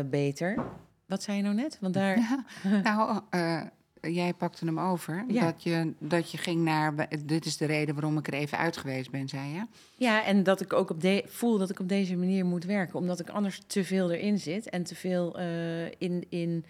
beter. 0.09 0.65
Wat 1.07 1.23
zei 1.23 1.37
je 1.37 1.43
nou 1.43 1.55
net? 1.55 1.77
Want 1.81 1.93
daar... 1.93 2.17
Ja, 2.17 2.43
nou, 2.83 3.21
eh, 3.29 3.61
jij 4.01 4.33
pakte 4.33 4.65
hem 4.65 4.79
over. 4.79 5.25
Ja. 5.27 5.45
Dat, 5.45 5.63
je, 5.63 5.93
dat 5.99 6.31
je 6.31 6.37
ging 6.37 6.61
naar. 6.61 7.07
Dit 7.25 7.45
is 7.45 7.57
de 7.57 7.65
reden 7.65 7.95
waarom 7.95 8.17
ik 8.17 8.27
er 8.27 8.33
even 8.33 8.57
uit 8.57 8.77
geweest 8.77 9.11
ben, 9.11 9.27
zei 9.27 9.53
je. 9.53 9.65
Ja, 9.95 10.25
en 10.25 10.43
dat 10.43 10.61
ik 10.61 10.73
ook 10.73 10.89
op 10.89 11.01
de, 11.01 11.23
voel 11.27 11.57
dat 11.57 11.69
ik 11.69 11.79
op 11.79 11.89
deze 11.89 12.15
manier 12.15 12.45
moet 12.45 12.63
werken. 12.63 12.99
Omdat 12.99 13.19
ik 13.19 13.29
anders 13.29 13.61
te 13.67 13.83
veel 13.83 14.11
erin 14.11 14.39
zit 14.39 14.69
en 14.69 14.83
te 14.83 14.95
veel 14.95 15.37
eh, 15.37 15.85
in. 15.85 16.25
in 16.29 16.65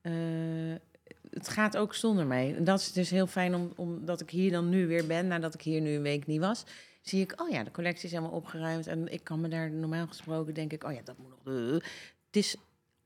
eh, 0.00 0.12
het 1.30 1.48
gaat 1.48 1.76
ook 1.76 1.94
zonder 1.94 2.26
mij. 2.26 2.56
En 2.56 2.64
dat 2.64 2.80
is 2.80 2.92
dus 2.92 3.10
heel 3.10 3.26
fijn 3.26 3.54
om, 3.54 3.72
omdat 3.76 4.20
ik 4.20 4.30
hier 4.30 4.50
dan 4.50 4.68
nu 4.68 4.86
weer 4.86 5.06
ben, 5.06 5.26
nadat 5.26 5.54
ik 5.54 5.62
hier 5.62 5.80
nu 5.80 5.94
een 5.94 6.02
week 6.02 6.26
niet 6.26 6.40
was. 6.40 6.64
Zie 7.02 7.20
ik, 7.20 7.40
oh 7.40 7.48
ja, 7.48 7.64
de 7.64 7.70
collectie 7.70 8.04
is 8.04 8.10
helemaal 8.10 8.32
opgeruimd. 8.32 8.86
En 8.86 9.12
ik 9.12 9.24
kan 9.24 9.40
me 9.40 9.48
daar 9.48 9.70
normaal 9.70 10.06
gesproken, 10.06 10.54
denk 10.54 10.72
ik, 10.72 10.84
oh 10.84 10.92
ja, 10.92 11.00
dat 11.04 11.18
moet 11.18 11.44
nog. 11.44 11.82
Het 12.26 12.36
is, 12.36 12.56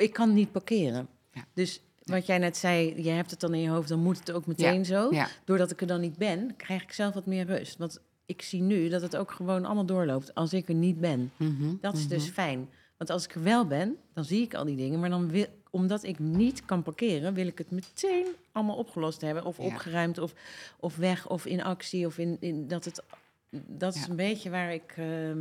ik 0.02 0.12
kan 0.12 0.34
niet 0.34 0.52
parkeren. 0.52 1.08
Ja. 1.32 1.44
Dus 1.54 1.80
wat 2.02 2.26
jij 2.26 2.38
net 2.38 2.56
zei, 2.56 3.02
je 3.02 3.10
hebt 3.10 3.30
het 3.30 3.40
dan 3.40 3.54
in 3.54 3.60
je 3.60 3.68
hoofd, 3.68 3.88
dan 3.88 3.98
moet 4.02 4.18
het 4.18 4.32
ook 4.32 4.46
meteen 4.46 4.84
zo 4.84 5.08
Ja, 5.10 5.28
doordat 5.44 5.70
ik 5.70 5.80
er 5.80 5.86
dan 5.86 6.00
niet 6.00 6.16
ben, 6.16 6.56
krijg 6.56 6.82
ik 6.82 6.92
zelf 6.92 7.14
wat 7.14 7.26
meer 7.26 7.46
rust. 7.46 7.78
Want 7.78 8.00
ik 8.26 8.42
zie 8.42 8.60
nu 8.62 8.88
dat 8.88 9.02
het 9.02 9.16
ook 9.16 9.30
gewoon 9.30 9.64
allemaal 9.64 9.86
doorloopt 9.86 10.34
als 10.34 10.52
ik 10.52 10.68
er 10.68 10.74
niet 10.74 11.00
ben. 11.00 11.32
Mhm, 11.36 11.74
Dat 11.80 11.94
is 11.96 12.08
dus 12.08 12.24
mhm. 12.24 12.32
fijn. 12.32 12.68
Want 12.96 13.10
als 13.10 13.24
ik 13.24 13.34
er 13.34 13.42
wel 13.42 13.66
ben, 13.66 13.96
dan 14.14 14.24
zie 14.24 14.42
ik 14.42 14.54
al 14.54 14.64
die 14.64 14.76
dingen. 14.76 15.00
Maar 15.00 15.10
dan 15.10 15.28
wil, 15.30 15.46
omdat 15.70 16.02
ik 16.02 16.18
niet 16.18 16.64
kan 16.64 16.82
parkeren, 16.82 17.34
wil 17.34 17.46
ik 17.46 17.58
het 17.58 17.70
meteen 17.70 18.26
allemaal 18.52 18.76
opgelost 18.76 19.20
hebben. 19.20 19.44
Of 19.44 19.56
Ja. 19.56 19.64
opgeruimd, 19.64 20.18
of, 20.18 20.34
of 20.80 20.96
weg, 20.96 21.28
of 21.28 21.46
in 21.46 21.62
actie. 21.62 22.06
Of 22.06 22.18
in, 22.18 22.36
in 22.40 22.68
dat 22.68 22.84
het. 22.84 23.02
Dat 23.50 23.94
is 23.94 24.00
Ja. 24.04 24.08
een 24.08 24.16
beetje 24.16 24.50
waar 24.50 24.72
ik. 24.72 24.92
ehm, 24.96 25.38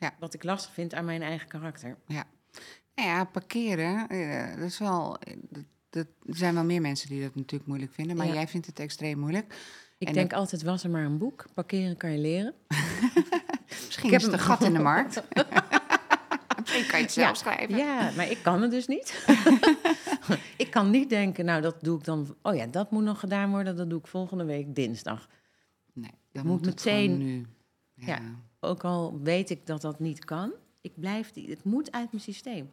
Ja. 0.00 0.14
Wat 0.18 0.34
ik 0.34 0.42
lastig 0.44 0.72
vind 0.72 0.94
aan 0.94 1.04
mijn 1.04 1.22
eigen 1.22 1.48
karakter. 1.48 1.96
Nou 2.06 2.24
ja, 3.04 3.24
parkeren, 3.24 4.08
eh, 4.08 4.54
dat 4.56 4.64
is 4.64 4.78
wel. 4.78 5.18
eh, 5.18 5.36
Dat, 5.50 5.64
dat, 5.90 6.06
er 6.26 6.36
zijn 6.36 6.54
wel 6.54 6.64
meer 6.64 6.80
mensen 6.80 7.08
die 7.08 7.22
dat 7.22 7.34
natuurlijk 7.34 7.68
moeilijk 7.68 7.92
vinden. 7.92 8.16
Maar 8.16 8.26
Ja. 8.26 8.32
jij 8.34 8.48
vindt 8.48 8.66
het 8.66 8.78
extreem 8.78 9.18
moeilijk. 9.18 9.54
Ik 9.98 10.08
En 10.08 10.14
denk 10.14 10.32
altijd, 10.32 10.62
was 10.62 10.84
er 10.84 10.90
maar 10.90 11.04
een 11.04 11.18
boek. 11.18 11.44
Parkeren 11.54 11.96
kan 11.96 12.12
je 12.12 12.18
leren. 12.18 12.54
Misschien 13.68 14.12
uitdaging. 14.12 14.22
heb 14.22 14.32
een 14.32 14.38
gat 14.38 14.62
in 14.64 14.72
de 14.72 14.78
markt. 14.78 15.22
Misschien 16.60 16.86
kan 16.86 16.98
je 16.98 17.04
het 17.04 17.12
zelf 17.12 17.36
schrijven. 17.36 17.76
Ja, 17.76 18.10
maar 18.16 18.30
ik 18.30 18.38
kan 18.42 18.62
het 18.62 18.70
dus 18.70 18.86
niet. 18.86 19.26
ik 20.56 20.70
kan 20.70 20.90
niet 20.90 21.08
denken, 21.08 21.44
nou, 21.44 21.62
dat 21.62 21.76
doe 21.80 21.98
ik 21.98 22.04
dan... 22.04 22.36
Oh 22.42 22.54
ja, 22.54 22.66
dat 22.66 22.90
moet 22.90 23.04
nog 23.04 23.20
gedaan 23.20 23.50
worden. 23.50 23.76
Dat 23.76 23.90
doe 23.90 23.98
ik 23.98 24.06
volgende 24.06 24.44
week 24.44 24.74
dinsdag. 24.74 25.28
Nee, 25.92 26.10
dan 26.32 26.46
Moet 26.46 26.64
meteen- 26.64 27.18
nu. 27.18 27.46
Ja. 27.94 28.06
Ja. 28.06 28.20
Ook 28.60 28.84
al 28.84 29.20
weet 29.22 29.50
ik 29.50 29.66
dat 29.66 29.80
dat 29.80 29.98
niet 30.00 30.24
kan. 30.24 30.52
Ik 30.80 30.92
blijf... 31.00 31.30
Die, 31.30 31.50
het 31.50 31.64
moet 31.64 31.92
uit 31.92 32.10
mijn 32.12 32.22
systeem. 32.22 32.70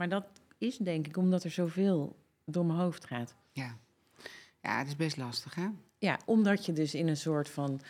Maar 0.00 0.08
dat 0.08 0.24
is 0.58 0.76
denk 0.76 1.06
ik 1.06 1.16
omdat 1.16 1.44
er 1.44 1.50
zoveel 1.50 2.16
door 2.44 2.66
mijn 2.66 2.78
hoofd 2.78 3.04
gaat. 3.04 3.34
Ja. 3.52 3.76
ja, 4.62 4.78
het 4.78 4.86
is 4.86 4.96
best 4.96 5.16
lastig, 5.16 5.54
hè? 5.54 5.68
Ja, 5.98 6.18
omdat 6.24 6.66
je 6.66 6.72
dus 6.72 6.94
in 6.94 7.08
een 7.08 7.16
soort 7.16 7.48
van 7.48 7.80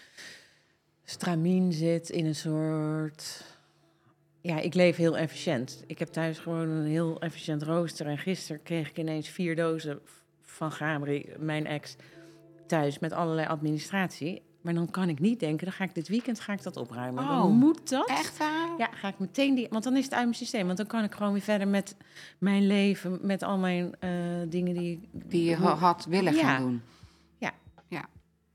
stramien 1.05 1.73
zit, 1.73 2.09
in 2.09 2.27
een 2.27 2.35
soort... 2.35 3.45
Ja, 4.41 4.59
ik 4.59 4.75
leef 4.75 4.97
heel 4.97 5.17
efficiënt. 5.17 5.85
Ik 5.87 5.99
heb 5.99 6.09
thuis 6.09 6.39
gewoon 6.39 6.69
een 6.69 6.87
heel 6.87 7.21
efficiënt 7.21 7.63
rooster. 7.63 8.07
En 8.07 8.19
gisteren 8.19 8.63
kreeg 8.63 8.89
ik 8.89 8.99
ineens 8.99 9.29
vier 9.29 9.57
dozen 9.57 10.01
van 10.41 10.73
Gabri, 10.73 11.35
mijn 11.39 11.67
ex, 11.67 11.97
thuis 12.67 12.99
met 12.99 13.13
allerlei 13.13 13.47
administratie. 13.47 14.43
Maar 14.61 14.75
dan 14.75 14.91
kan 14.91 15.09
ik 15.09 15.19
niet 15.21 15.41
denken, 15.41 15.65
dan 15.67 15.75
ga 15.75 15.85
ik 15.85 15.95
dit 15.95 16.09
weekend 16.09 16.41
ga 16.41 16.53
ik 16.53 16.63
dat 16.63 16.77
opruimen. 16.77 17.23
Oh, 17.25 17.29
dan 17.43 17.53
moet 17.53 17.89
dat. 17.89 18.09
Echt 18.09 18.39
waar? 18.39 18.69
Ja, 18.79 18.89
ga 18.93 19.09
ik 19.09 19.19
meteen 19.19 19.55
die. 19.55 19.67
Want 19.71 19.85
dan 19.85 19.97
is 19.97 20.05
het 20.05 20.13
uit 20.15 20.23
mijn 20.25 20.35
systeem. 20.37 20.67
Want 20.67 20.77
dan 20.79 20.87
kan 20.87 21.05
ik 21.05 21.15
gewoon 21.15 21.33
weer 21.33 21.43
verder 21.43 21.69
met 21.69 21.97
mijn 22.39 22.67
leven, 22.67 23.19
met 23.23 23.43
al 23.43 23.59
mijn 23.59 23.95
eh, 24.01 24.11
dingen 24.49 24.75
die. 24.75 24.93
ik- 24.93 25.31
Die 25.31 25.45
je 25.45 25.57
ha- 25.57 25.75
had 25.75 26.05
willen 26.05 26.35
Ja. 26.35 26.41
gaan 26.41 26.63
doen. 26.63 26.83
Ja. 27.39 27.53
ja. 27.89 28.09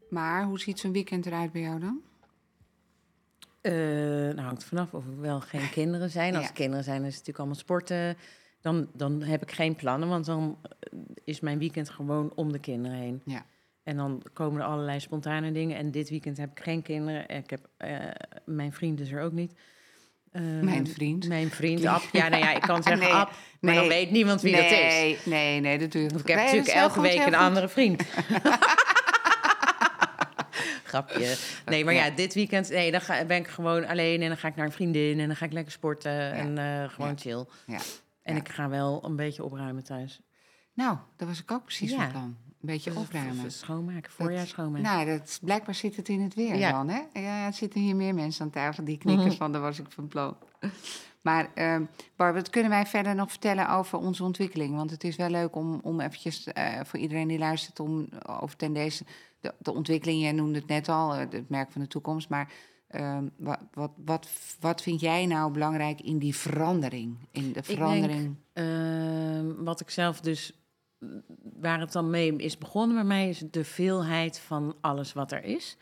Maar 0.10 0.44
hoe 0.44 0.60
ziet 0.60 0.80
zo'n 0.80 0.92
weekend 0.92 1.26
eruit 1.26 1.52
bij 1.52 1.62
jou 1.62 1.80
dan? 1.80 2.00
Eh, 3.62 3.72
nou, 4.36 4.40
hangt 4.42 4.64
vanaf 4.64 4.94
of 4.94 5.06
er 5.06 5.22
wel 5.22 5.40
geen 5.42 5.70
kinderen 5.80 6.10
zijn. 6.10 6.34
Als 6.34 6.44
Ja. 6.44 6.50
er 6.50 6.56
kinderen 6.56 6.84
zijn, 6.84 6.98
is 7.00 7.04
het 7.06 7.12
natuurlijk 7.14 7.38
allemaal 7.38 7.56
sporten. 7.60 8.18
Dan, 8.62 8.88
dan 8.94 9.22
heb 9.22 9.42
ik 9.42 9.52
geen 9.52 9.76
plannen, 9.76 10.10
want 10.10 10.26
dan 10.26 10.58
eh, 10.62 11.00
is 11.24 11.40
mijn 11.40 11.60
weekend 11.60 11.90
gewoon 11.90 12.32
om 12.36 12.52
de 12.52 12.60
kinderen 12.60 12.98
heen. 12.98 13.22
Ja. 13.26 13.46
En 13.86 13.98
dan 13.98 14.22
komen 14.34 14.62
er 14.62 14.68
allerlei 14.68 15.00
spontane 15.00 15.52
dingen. 15.52 15.78
En 15.78 15.92
dit 15.92 16.10
weekend 16.10 16.38
heb 16.38 16.52
ik 16.52 16.64
geen 16.64 16.82
kinderen. 16.82 17.28
Ik 17.30 17.50
heb, 17.50 17.68
eh, 17.78 17.98
mijn 18.46 18.74
vriend 18.74 19.00
is 19.00 19.12
er 19.12 19.22
ook 19.22 19.32
niet. 19.32 19.54
Eh, 20.32 20.42
Mijn 20.62 20.88
vriend. 20.88 21.28
Mijn 21.28 21.50
vriend, 21.50 21.86
Ab. 21.86 22.02
Ja, 22.12 22.28
nou 22.28 22.44
ja, 22.44 22.54
ik 22.54 22.62
kan 22.62 22.84
zeggen 22.88 23.04
Nee, 23.04 23.14
Ab, 23.14 23.32
maar 23.60 23.74
dan 23.76 23.88
weet 23.88 24.12
niemand 24.12 24.42
wie 24.42 24.56
dat 24.56 24.64
is. 24.66 24.70
nee, 24.70 25.18
nee, 25.26 25.60
nee, 25.60 25.78
dat 25.78 25.92
doe 25.92 26.02
je 26.02 26.10
goed. 26.10 26.20
ik 26.20 26.28
heb 26.28 26.36
Nee, 26.38 26.46
natuurlijk 26.46 26.74
elke 26.74 26.94
goed, 26.94 27.02
week 27.02 27.26
een 27.26 27.36
andere 27.36 27.70
vriend. 27.70 28.04
Grapje. 30.84 31.36
Nee, 31.66 31.86
maar 31.86 31.94
ja, 31.94 32.10
dit 32.10 32.34
weekend 32.34 32.70
nee, 32.70 32.92
dan 32.92 33.02
ga, 33.02 33.26
ben 33.26 33.38
ik 33.38 33.48
gewoon 33.48 33.86
alleen 33.88 34.22
en 34.22 34.28
dan 34.28 34.38
ga 34.38 34.48
ik 34.48 34.56
naar 34.56 34.66
een 34.66 34.72
vriendin 34.72 35.20
en 35.20 35.28
dan 35.28 35.36
ga 35.36 35.46
ik 35.46 35.52
lekker 35.52 35.72
sporten 35.72 36.32
en 36.34 36.58
eh, 36.58 36.90
gewoon 36.90 37.10
Ja. 37.10 37.16
chill. 37.18 37.46
Ja. 37.66 37.80
En 38.24 38.36
ik 38.36 38.50
ga 38.50 38.70
wel 38.70 39.06
een 39.06 39.16
beetje 39.16 39.44
opruimen 39.44 39.84
thuis. 39.84 40.22
Nou, 40.74 40.98
dat 41.16 41.28
was 41.28 41.40
ik 41.42 41.52
ook 41.52 41.64
precies 41.64 41.94
van 41.94 42.12
plan. 42.12 42.38
Een 42.68 42.74
beetje 42.74 42.92
Dus 42.94 43.00
opruimen. 43.00 43.52
Schoonmaken, 43.52 44.12
voorjaar 44.12 44.48
schoonmaken. 44.48 44.84
Nou, 44.84 45.06
dat, 45.06 45.40
blijkbaar 45.42 45.76
zit 45.76 45.96
het 45.96 46.10
in 46.10 46.22
het 46.22 46.34
weer 46.34 46.56
Ja. 46.56 46.72
dan, 46.72 46.88
hè? 46.90 47.20
Ja, 47.20 47.46
er 47.46 47.54
zitten 47.54 47.82
hier 47.82 47.96
meer 47.96 48.14
mensen 48.14 48.46
aan 48.46 48.52
tafel 48.52 48.84
die 48.84 48.98
knikken 48.98 49.26
Mhm. 49.28 49.36
van, 49.36 49.52
daar 49.52 49.62
was 49.62 49.80
ik 49.80 49.86
van 49.90 50.08
plan. 50.08 50.36
Maar 51.22 51.50
ehm 51.54 51.84
Barb, 52.16 52.36
wat 52.36 52.50
kunnen 52.50 52.70
wij 52.72 52.86
verder 52.86 53.16
nog 53.16 53.30
vertellen 53.30 53.70
over 53.70 53.98
onze 53.98 54.24
ontwikkeling? 54.24 54.76
Want 54.76 54.92
het 54.92 55.04
is 55.04 55.16
wel 55.16 55.30
leuk 55.30 55.56
om, 55.56 55.80
om 55.84 56.00
eventjes 56.00 56.44
eh, 56.46 56.80
voor 56.84 57.00
iedereen 57.00 57.28
die 57.28 57.38
luistert... 57.38 57.80
om 57.80 58.10
over 58.40 58.56
ten 58.58 58.74
deze, 58.74 59.04
de, 59.40 59.54
de 59.60 59.74
ontwikkeling, 59.74 60.22
jij 60.22 60.32
noemde 60.32 60.60
het 60.60 60.68
net 60.68 60.90
al, 60.90 61.14
eh, 61.14 61.20
het 61.30 61.50
merk 61.50 61.72
van 61.72 61.82
de 61.82 61.88
toekomst... 61.88 62.30
maar 62.30 62.52
ehm, 62.88 63.24
wat, 63.38 63.60
wat, 63.74 63.92
wat, 64.06 64.28
wat 64.60 64.82
vind 64.82 65.00
jij 65.00 65.26
nou 65.26 65.52
belangrijk 65.52 66.02
in 66.02 66.18
die 66.18 66.36
verandering? 66.36 67.18
In 67.32 67.52
de 67.52 67.64
verandering... 67.64 68.36
Ehm, 68.54 69.64
wat 69.64 69.80
ik 69.82 69.90
zelf 69.90 70.20
dus, 70.22 70.54
waar 71.60 71.80
het 71.80 71.92
dan 71.92 72.10
mee 72.10 72.36
is 72.36 72.58
begonnen 72.58 72.96
bij 72.96 73.06
mij, 73.06 73.30
is 73.30 73.44
de 73.52 73.64
veelheid 73.64 74.40
van 74.40 74.76
alles 74.82 75.14
wat 75.14 75.32
er 75.32 75.44
is. 75.44 75.78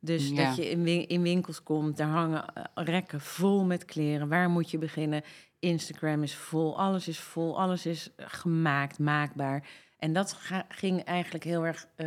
Dus 0.00 0.28
Ja. 0.28 0.34
dat 0.46 0.56
je 0.56 0.70
in, 0.70 0.82
win- 0.82 1.08
in 1.08 1.22
winkels 1.22 1.62
komt, 1.62 1.96
daar 1.96 2.08
hangen 2.08 2.44
eh, 2.54 2.64
rekken 2.74 3.20
vol 3.20 3.64
met 3.64 3.84
kleren. 3.84 4.28
Waar 4.28 4.50
moet 4.50 4.70
je 4.70 4.78
beginnen? 4.78 5.22
Instagram 5.58 6.22
is 6.22 6.34
vol, 6.34 6.78
alles 6.78 7.08
is 7.08 7.18
vol, 7.18 7.60
alles 7.60 7.86
is 7.86 8.10
gemaakt, 8.16 8.98
maakbaar. 8.98 9.68
En 9.98 10.12
dat 10.12 10.38
ging 10.68 11.04
eigenlijk 11.04 11.44
heel 11.44 11.66
erg 11.66 11.86
eh, 11.96 12.06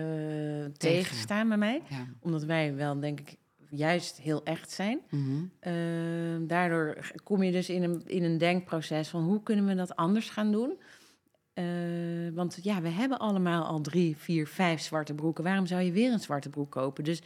tegenstaan 0.78 1.48
bij 1.48 1.58
mij. 1.58 1.82
ja. 1.90 2.08
Omdat 2.20 2.44
wij 2.44 2.76
wel, 2.76 3.00
denk 3.00 3.20
ik, 3.20 3.36
juist 3.70 4.18
heel 4.18 4.44
echt 4.44 4.72
zijn. 4.72 5.00
Mhm. 5.10 6.48
Daardoor 6.48 7.12
kom 7.24 7.44
je 7.44 7.52
dus 7.52 7.70
in 7.70 7.84
een, 7.84 8.02
in 8.06 8.24
een 8.24 8.38
denkproces 8.38 9.08
van 9.10 9.24
hoe 9.24 9.44
kunnen 9.44 9.66
we 9.66 9.76
dat 9.76 9.96
anders 9.96 10.30
gaan 10.30 10.52
doen. 10.52 10.78
Eh, 11.54 11.64
want 12.34 12.60
ja, 12.62 12.82
we 12.82 12.90
hebben 12.90 13.20
allemaal 13.20 13.66
al 13.66 13.82
drie, 13.82 14.18
vier, 14.18 14.48
vijf 14.48 14.82
zwarte 14.82 15.14
broeken. 15.14 15.44
Waarom 15.44 15.66
zou 15.66 15.82
je 15.82 15.92
weer 15.92 16.12
een 16.12 16.20
zwarte 16.20 16.50
broek 16.50 16.72
kopen? 16.72 17.04
Dus, 17.04 17.22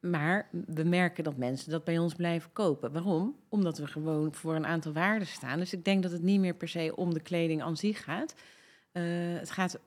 maar 0.00 0.48
we 0.66 0.82
merken 0.84 1.24
dat 1.24 1.36
mensen 1.36 1.70
dat 1.70 1.84
bij 1.84 1.98
ons 1.98 2.14
blijven 2.14 2.52
kopen. 2.52 2.92
Waarom? 2.92 3.36
Omdat 3.48 3.78
we 3.78 3.86
gewoon 3.86 4.34
voor 4.34 4.54
een 4.54 4.66
aantal 4.66 4.92
waarden 4.92 5.28
staan. 5.28 5.58
Dus 5.58 5.72
ik 5.72 5.84
denk 5.84 6.02
dat 6.02 6.12
het 6.12 6.22
niet 6.22 6.40
meer 6.40 6.54
per 6.54 6.68
se 6.68 6.92
om 6.96 7.14
de 7.14 7.20
kleding 7.20 7.62
aan 7.62 7.76
zich 7.76 8.04
gaat. 8.04 8.34
Eh, 8.92 9.02
het 9.38 9.50
gaat 9.50 9.78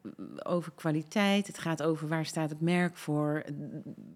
over 0.43 0.71
kwaliteit. 0.75 1.47
Het 1.47 1.57
gaat 1.57 1.83
over 1.83 2.07
waar 2.07 2.25
staat 2.25 2.49
het 2.49 2.61
merk 2.61 2.97
voor. 2.97 3.43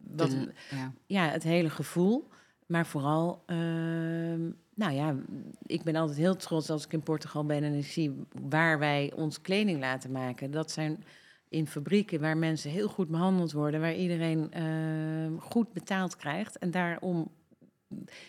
Wat, 0.04 0.30
De- 0.30 0.54
ja. 0.70 0.94
ja, 1.06 1.30
het 1.30 1.44
hele 1.44 1.70
gevoel. 1.70 2.28
Maar 2.68 2.86
vooral, 2.86 3.44
ehm, 3.46 4.42
nou 4.76 4.92
ja, 4.94 5.16
ik 5.62 5.84
ben 5.84 5.96
altijd 5.96 6.18
heel 6.18 6.36
trots 6.36 6.70
als 6.70 6.86
ik 6.86 6.94
in 6.94 7.04
Portugal 7.04 7.46
ben 7.46 7.64
en 7.64 7.74
ik 7.74 7.86
zie 7.86 8.16
waar 8.42 8.80
wij 8.80 9.12
ons 9.16 9.42
kleding 9.42 9.80
laten 9.80 10.12
maken. 10.12 10.52
Dat 10.52 10.72
zijn 10.72 11.04
in 11.50 11.68
fabrieken 11.68 12.20
waar 12.20 12.38
mensen 12.38 12.72
heel 12.72 12.88
goed 12.88 13.08
behandeld 13.08 13.52
worden, 13.52 13.80
waar 13.80 13.96
iedereen 13.96 14.52
ehm, 14.52 15.38
goed 15.38 15.74
betaald 15.74 16.16
krijgt. 16.16 16.58
En 16.58 16.72
daarom, 16.72 17.32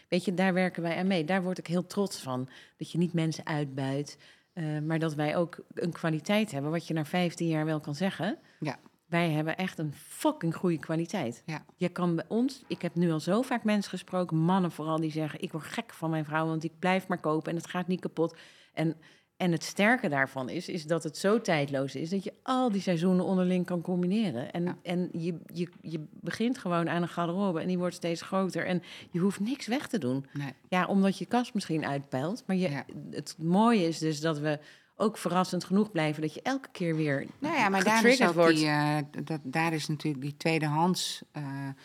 weet 0.08 0.24
je, 0.24 0.34
daar 0.34 0.54
werken 0.54 0.82
wij 0.82 0.96
aan 0.96 1.06
mee. 1.06 1.24
Daar 1.24 1.42
word 1.42 1.58
ik 1.58 1.66
heel 1.66 1.86
trots 1.86 2.18
van. 2.18 2.48
Dat 2.76 2.90
je 2.90 2.98
niet 2.98 3.12
mensen 3.12 3.46
uitbuit, 3.46 4.18
eh, 4.52 4.78
maar 4.78 4.98
dat 4.98 5.14
wij 5.14 5.36
ook 5.36 5.64
een 5.74 5.92
kwaliteit 5.92 6.50
hebben, 6.50 6.70
wat 6.70 6.86
je 6.86 6.94
na 6.94 7.04
15 7.04 7.48
jaar 7.48 7.64
wel 7.64 7.80
kan 7.80 7.94
zeggen. 7.94 8.38
Ja. 8.60 8.78
Wij 9.08 9.30
hebben 9.30 9.56
echt 9.56 9.78
een 9.78 9.92
fucking 9.94 10.54
goede 10.56 10.78
kwaliteit. 10.78 11.42
Ja. 11.46 11.64
Je 11.76 11.88
kan 11.88 12.14
bij 12.14 12.24
ons, 12.28 12.62
ik 12.66 12.82
heb 12.82 12.94
nu 12.94 13.10
al 13.10 13.20
zo 13.20 13.42
vaak 13.42 13.64
mensen 13.64 13.90
gesproken, 13.90 14.36
mannen 14.36 14.70
vooral, 14.70 15.00
die 15.00 15.10
zeggen: 15.10 15.42
Ik 15.42 15.52
word 15.52 15.64
gek 15.64 15.92
van 15.92 16.10
mijn 16.10 16.24
vrouw, 16.24 16.46
want 16.46 16.64
ik 16.64 16.78
blijf 16.78 17.08
maar 17.08 17.20
kopen 17.20 17.50
en 17.50 17.56
het 17.56 17.66
gaat 17.66 17.86
niet 17.88 18.00
kapot. 18.00 18.36
En, 18.74 18.96
en 19.36 19.52
het 19.52 19.64
sterke 19.64 20.08
daarvan 20.08 20.48
is, 20.48 20.68
is 20.68 20.84
dat 20.84 21.02
het 21.02 21.16
zo 21.16 21.40
tijdloos 21.40 21.94
is 21.94 22.10
dat 22.10 22.24
je 22.24 22.32
al 22.42 22.70
die 22.72 22.80
seizoenen 22.80 23.24
onderling 23.24 23.66
kan 23.66 23.80
combineren. 23.80 24.52
En, 24.52 24.64
Ja. 24.64 24.78
en 24.82 25.08
je, 25.12 25.38
je, 25.52 25.68
je 25.80 26.06
begint 26.10 26.58
gewoon 26.58 26.88
aan 26.88 27.02
een 27.02 27.08
garderobe 27.08 27.60
en 27.60 27.66
die 27.66 27.78
wordt 27.78 27.94
steeds 27.94 28.22
groter. 28.22 28.66
En 28.66 28.82
je 29.10 29.18
hoeft 29.18 29.40
niks 29.40 29.66
weg 29.66 29.86
te 29.88 29.98
doen. 29.98 30.26
Nee. 30.32 30.52
Ja, 30.68 30.86
omdat 30.86 31.18
je 31.18 31.26
kast 31.26 31.54
misschien 31.54 31.86
uitpeilt. 31.86 32.42
Maar 32.46 32.56
je, 32.56 32.70
Ja. 32.70 32.84
het 33.10 33.36
mooie 33.38 33.86
is 33.86 33.98
dus 33.98 34.20
dat 34.20 34.38
we 34.38 34.58
ook 35.00 35.18
verrassend 35.18 35.64
genoeg 35.64 35.90
blijven 35.90 36.22
dat 36.22 36.34
je 36.34 36.42
elke 36.42 36.68
keer 36.72 36.96
weer 36.96 37.26
Nou 37.38 37.54
ja, 37.56 37.68
maar 37.68 37.84
daar 37.84 38.04
is, 38.04 38.22
ook 38.22 38.48
die, 38.48 38.66
eh, 38.66 38.96
dat, 39.24 39.40
daar 39.42 39.72
is 39.72 39.88
natuurlijk 39.88 40.22
die 40.22 40.36
tweedehands 40.36 41.22
eh, 41.32 41.42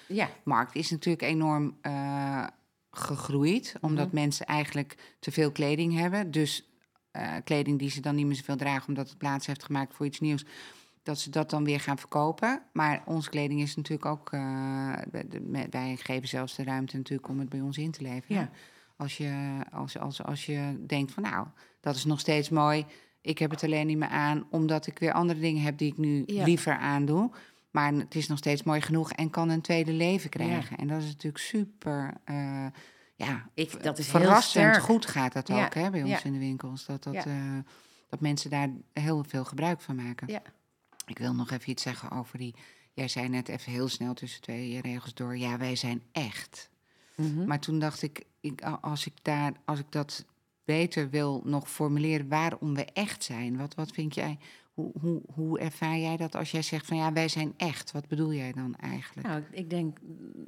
Ja, 0.07 0.29
markt 0.43 0.75
is 0.75 0.89
natuurlijk 0.91 1.23
enorm 1.23 1.77
eh, 1.81 2.47
gegroeid. 2.91 3.75
Omdat 3.81 4.05
Mhm. 4.05 4.15
mensen 4.15 4.45
eigenlijk 4.45 5.15
te 5.19 5.31
veel 5.31 5.51
kleding 5.51 5.97
hebben. 5.97 6.31
Dus 6.31 6.67
kleding 7.43 7.79
die 7.79 7.89
ze 7.89 8.01
dan 8.01 8.15
niet 8.15 8.25
meer 8.25 8.35
zoveel 8.35 8.55
dragen 8.55 8.87
omdat 8.87 9.09
het 9.09 9.17
plaats 9.17 9.45
heeft 9.47 9.63
gemaakt 9.63 9.93
voor 9.95 10.05
iets 10.05 10.19
nieuws. 10.19 10.45
Dat 11.03 11.19
ze 11.19 11.29
dat 11.29 11.49
dan 11.49 11.63
weer 11.63 11.79
gaan 11.79 11.97
verkopen. 11.97 12.61
Maar 12.71 13.01
onze 13.05 13.29
kleding 13.29 13.61
is 13.61 13.75
natuurlijk 13.75 14.05
ook. 14.05 14.29
wij 15.69 15.97
geven 15.99 16.27
zelfs 16.27 16.55
de 16.55 16.63
ruimte 16.63 16.97
natuurlijk 16.97 17.29
om 17.29 17.39
het 17.39 17.49
bij 17.49 17.61
ons 17.61 17.77
in 17.77 17.91
te 17.91 18.01
leveren. 18.01 18.37
Ja. 18.37 18.49
Als, 18.95 19.17
je, 19.17 19.63
als, 19.71 19.97
als, 19.99 20.23
als 20.23 20.45
je 20.45 20.83
denkt 20.87 21.11
van 21.11 21.23
nou, 21.23 21.47
dat 21.79 21.95
is 21.95 22.05
nog 22.05 22.19
steeds 22.19 22.49
mooi. 22.49 22.85
Ik 23.21 23.37
heb 23.37 23.51
het 23.51 23.63
alleen 23.63 23.87
niet 23.87 23.97
meer 23.97 24.07
aan, 24.09 24.47
omdat 24.49 24.87
ik 24.87 24.99
weer 24.99 25.13
andere 25.13 25.39
dingen 25.39 25.61
heb 25.63 25.77
die 25.77 25.91
ik 25.91 25.97
nu 25.97 26.23
Ja. 26.25 26.43
liever 26.43 26.77
aandoe. 26.77 27.31
Maar 27.71 27.93
het 27.93 28.15
is 28.15 28.27
nog 28.27 28.37
steeds 28.37 28.63
mooi 28.63 28.81
genoeg 28.81 29.11
en 29.11 29.29
kan 29.29 29.49
een 29.49 29.61
tweede 29.61 29.91
leven 29.91 30.29
krijgen. 30.29 30.77
En 30.77 30.87
dat 30.87 31.01
is 31.01 31.07
natuurlijk 31.07 31.43
super. 31.43 32.13
eh, 32.23 32.65
ja, 33.15 33.49
ik, 33.53 33.83
dat 33.83 33.97
is 33.97 34.11
heel 34.11 34.19
verrassend 34.21 34.65
sterk. 34.73 34.83
goed 34.85 35.05
gaat 35.05 35.33
dat 35.33 35.47
Ja, 35.47 35.65
ook 35.65 35.73
hè, 35.73 35.89
bij 35.89 36.03
ons 36.03 36.23
in 36.23 36.33
de 36.33 36.39
winkels. 36.39 36.85
Dat, 36.85 37.03
dat, 37.03 37.15
eh, 37.15 37.57
dat 38.09 38.19
mensen 38.19 38.49
daar 38.49 38.69
heel 38.93 39.23
veel 39.27 39.43
gebruik 39.45 39.81
van 39.81 39.95
maken. 39.95 40.27
Ja. 40.27 40.41
Ik 41.05 41.17
wil 41.17 41.33
nog 41.33 41.51
even 41.51 41.69
iets 41.69 41.83
zeggen 41.83 42.11
over 42.11 42.37
die. 42.37 42.55
Jij 42.93 43.07
zei 43.07 43.29
net 43.29 43.47
even 43.47 43.71
heel 43.71 43.87
snel 43.87 44.13
tussen 44.13 44.41
twee 44.41 44.81
regels 44.81 45.13
door. 45.13 45.37
Ja, 45.37 45.57
wij 45.57 45.75
zijn 45.75 46.01
echt. 46.11 46.69
Mhm. 47.15 47.45
Maar 47.47 47.59
toen 47.59 47.79
dacht 47.79 48.01
ik, 48.01 48.23
ik, 48.39 48.61
als 48.81 49.05
ik 49.05 49.13
daar, 49.21 49.53
als 49.65 49.79
ik 49.79 49.91
dat 49.91 50.25
beter 50.65 51.09
wil 51.09 51.41
nog 51.45 51.69
formuleren, 51.69 52.27
waarom 52.27 52.73
we 52.75 52.85
echt 52.85 53.23
zijn. 53.23 53.57
Wat, 53.57 53.75
wat 53.75 53.91
vind 53.91 54.15
jij? 54.15 54.37
Hoe, 54.73 54.91
hoe, 54.99 55.21
hoe 55.33 55.59
ervaar 55.59 55.97
jij 55.97 56.17
dat 56.17 56.35
als 56.35 56.51
jij 56.51 56.61
zegt 56.61 56.85
van 56.85 56.97
ja, 56.97 57.13
wij 57.13 57.27
zijn 57.27 57.53
echt? 57.57 57.91
Wat 57.91 58.07
bedoel 58.07 58.33
jij 58.33 58.51
dan 58.51 58.75
eigenlijk? 58.75 59.27
Nou, 59.27 59.43
ik- 59.51 59.69
denk 59.69 59.97
mm, 60.01 60.45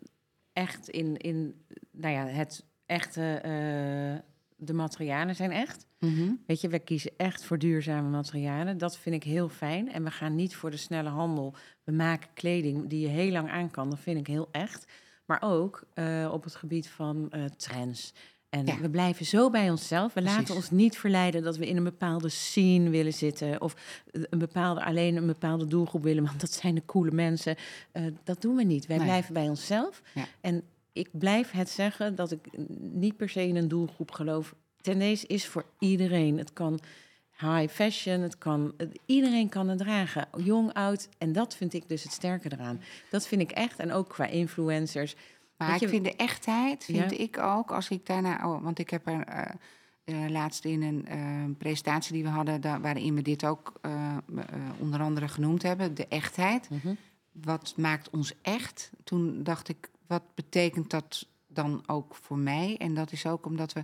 echt 0.54 0.90
in, 0.90 1.18
in 1.18 1.56
nou 1.92 2.14
ja, 2.14 2.26
het 2.26 2.66
echte, 2.86 3.34
eh, 3.36 4.22
de 4.58 4.74
materialen 4.74 5.36
zijn 5.36 5.52
echt. 5.52 5.88
Mhm. 6.00 6.32
Weet 6.48 6.62
je, 6.62 6.68
we 6.68 6.80
kiezen 6.80 7.12
echt 7.18 7.44
voor 7.44 7.58
duurzame 7.60 8.10
materialen. 8.10 8.78
Dat 8.78 8.98
vind 8.98 9.16
ik 9.16 9.24
heel 9.24 9.50
fijn. 9.50 9.92
En 9.92 10.04
we 10.04 10.12
gaan 10.12 10.36
niet 10.36 10.56
voor 10.56 10.72
de 10.72 10.78
snelle 10.78 11.10
handel. 11.10 11.56
We 11.84 11.92
maken 11.92 12.30
kleding 12.34 12.88
die 12.90 13.00
je 13.00 13.08
heel 13.08 13.32
lang 13.32 13.50
aan 13.50 13.72
kan. 13.72 13.90
Dat 13.90 14.00
vind 14.00 14.20
ik 14.20 14.28
heel 14.28 14.48
echt. 14.52 14.88
Maar 15.26 15.42
ook 15.42 15.84
eh, 15.94 16.30
op 16.34 16.44
het 16.44 16.56
gebied 16.56 16.90
van 16.90 17.28
eh, 17.32 17.44
trends. 17.58 18.14
En 18.50 18.66
Ja. 18.66 18.80
we 18.80 18.90
blijven 18.90 19.26
zo 19.26 19.50
bij 19.50 19.70
onszelf. 19.70 20.14
We 20.14 20.22
Precies. 20.22 20.38
laten 20.40 20.56
ons 20.56 20.70
niet 20.72 20.98
verleiden 20.98 21.44
dat 21.44 21.58
we 21.58 21.68
in 21.68 21.78
een 21.78 21.84
bepaalde 21.84 22.30
scene 22.30 22.90
willen 22.90 23.14
zitten. 23.14 23.62
Of 23.62 23.76
een 24.12 24.40
bepaalde, 24.40 24.84
alleen 24.86 25.16
een 25.16 25.26
bepaalde 25.26 25.66
doelgroep 25.68 26.04
willen. 26.04 26.24
Want 26.24 26.40
dat 26.40 26.52
zijn 26.52 26.76
de 26.76 26.86
coole 26.86 27.12
mensen. 27.12 27.56
Eh, 27.92 28.04
dat 28.24 28.42
doen 28.42 28.56
we 28.56 28.64
niet. 28.64 28.86
Wij 28.86 28.98
Nee. 28.98 29.06
blijven 29.06 29.34
bij 29.34 29.50
onszelf. 29.50 30.02
Ja. 30.14 30.26
En 30.42 30.64
ik 30.94 31.10
blijf 31.12 31.52
het 31.52 31.70
zeggen 31.70 32.16
dat 32.16 32.32
ik 32.32 32.40
niet 32.80 33.18
per 33.18 33.30
se 33.30 33.48
in 33.48 33.56
een 33.56 33.68
doelgroep 33.68 34.12
geloof. 34.12 34.56
Tendees 34.82 35.26
is 35.26 35.46
voor 35.48 35.66
iedereen. 35.80 36.38
Het 36.38 36.54
kan 36.54 36.80
high 37.38 37.68
fashion, 37.74 38.22
het 38.22 38.38
kan, 38.38 38.74
iedereen 39.06 39.50
kan 39.50 39.68
het 39.68 39.78
dragen, 39.78 40.28
jong, 40.38 40.74
oud. 40.74 41.10
En 41.18 41.32
dat 41.34 41.56
vind 41.56 41.74
ik 41.74 41.90
dus 41.90 42.04
het 42.04 42.12
sterke 42.12 42.52
eraan. 42.52 42.82
Dat 43.10 43.28
vind 43.28 43.42
ik 43.42 43.52
echt. 43.52 43.80
En 43.80 43.92
ook 43.92 44.10
qua 44.10 44.26
influencers. 44.26 45.16
Maar 45.58 45.74
ik 45.74 45.80
je- 45.80 45.90
vind 45.90 46.04
de 46.04 46.16
echtheid, 46.16 46.84
vind 46.84 47.12
Ja. 47.12 47.18
ik 47.18 47.38
ook, 47.38 47.72
als 47.72 47.90
ik 47.90 48.06
daarna... 48.06 48.48
Oh, 48.54 48.64
want 48.64 48.80
ik 48.80 48.90
heb 48.90 49.08
er 49.08 49.22
eh, 49.24 49.46
eh, 50.04 50.30
laatst 50.32 50.66
in 50.66 50.82
een 50.82 51.08
eh, 51.08 51.58
presentatie 51.58 52.14
die 52.14 52.24
we 52.24 52.30
hadden... 52.30 52.62
Daar, 52.62 52.82
waarin 52.82 53.16
we 53.16 53.22
dit 53.22 53.46
ook 53.46 53.74
onder 54.80 55.00
andere 55.02 55.28
genoemd 55.28 55.62
hebben, 55.64 55.96
de 55.96 56.08
echtheid. 56.08 56.70
Wat 57.32 57.74
maakt 57.78 58.10
ons 58.10 58.34
echt? 58.42 58.92
Toen 59.04 59.44
dacht 59.44 59.70
ik, 59.70 59.90
wat 60.08 60.24
betekent 60.36 60.90
dat 60.90 61.28
dan 61.48 61.84
ook 61.86 62.16
voor 62.16 62.38
mij? 62.38 62.76
En 62.78 62.94
dat 62.94 63.12
is 63.12 63.26
ook 63.26 63.46
omdat 63.46 63.74
we, 63.74 63.82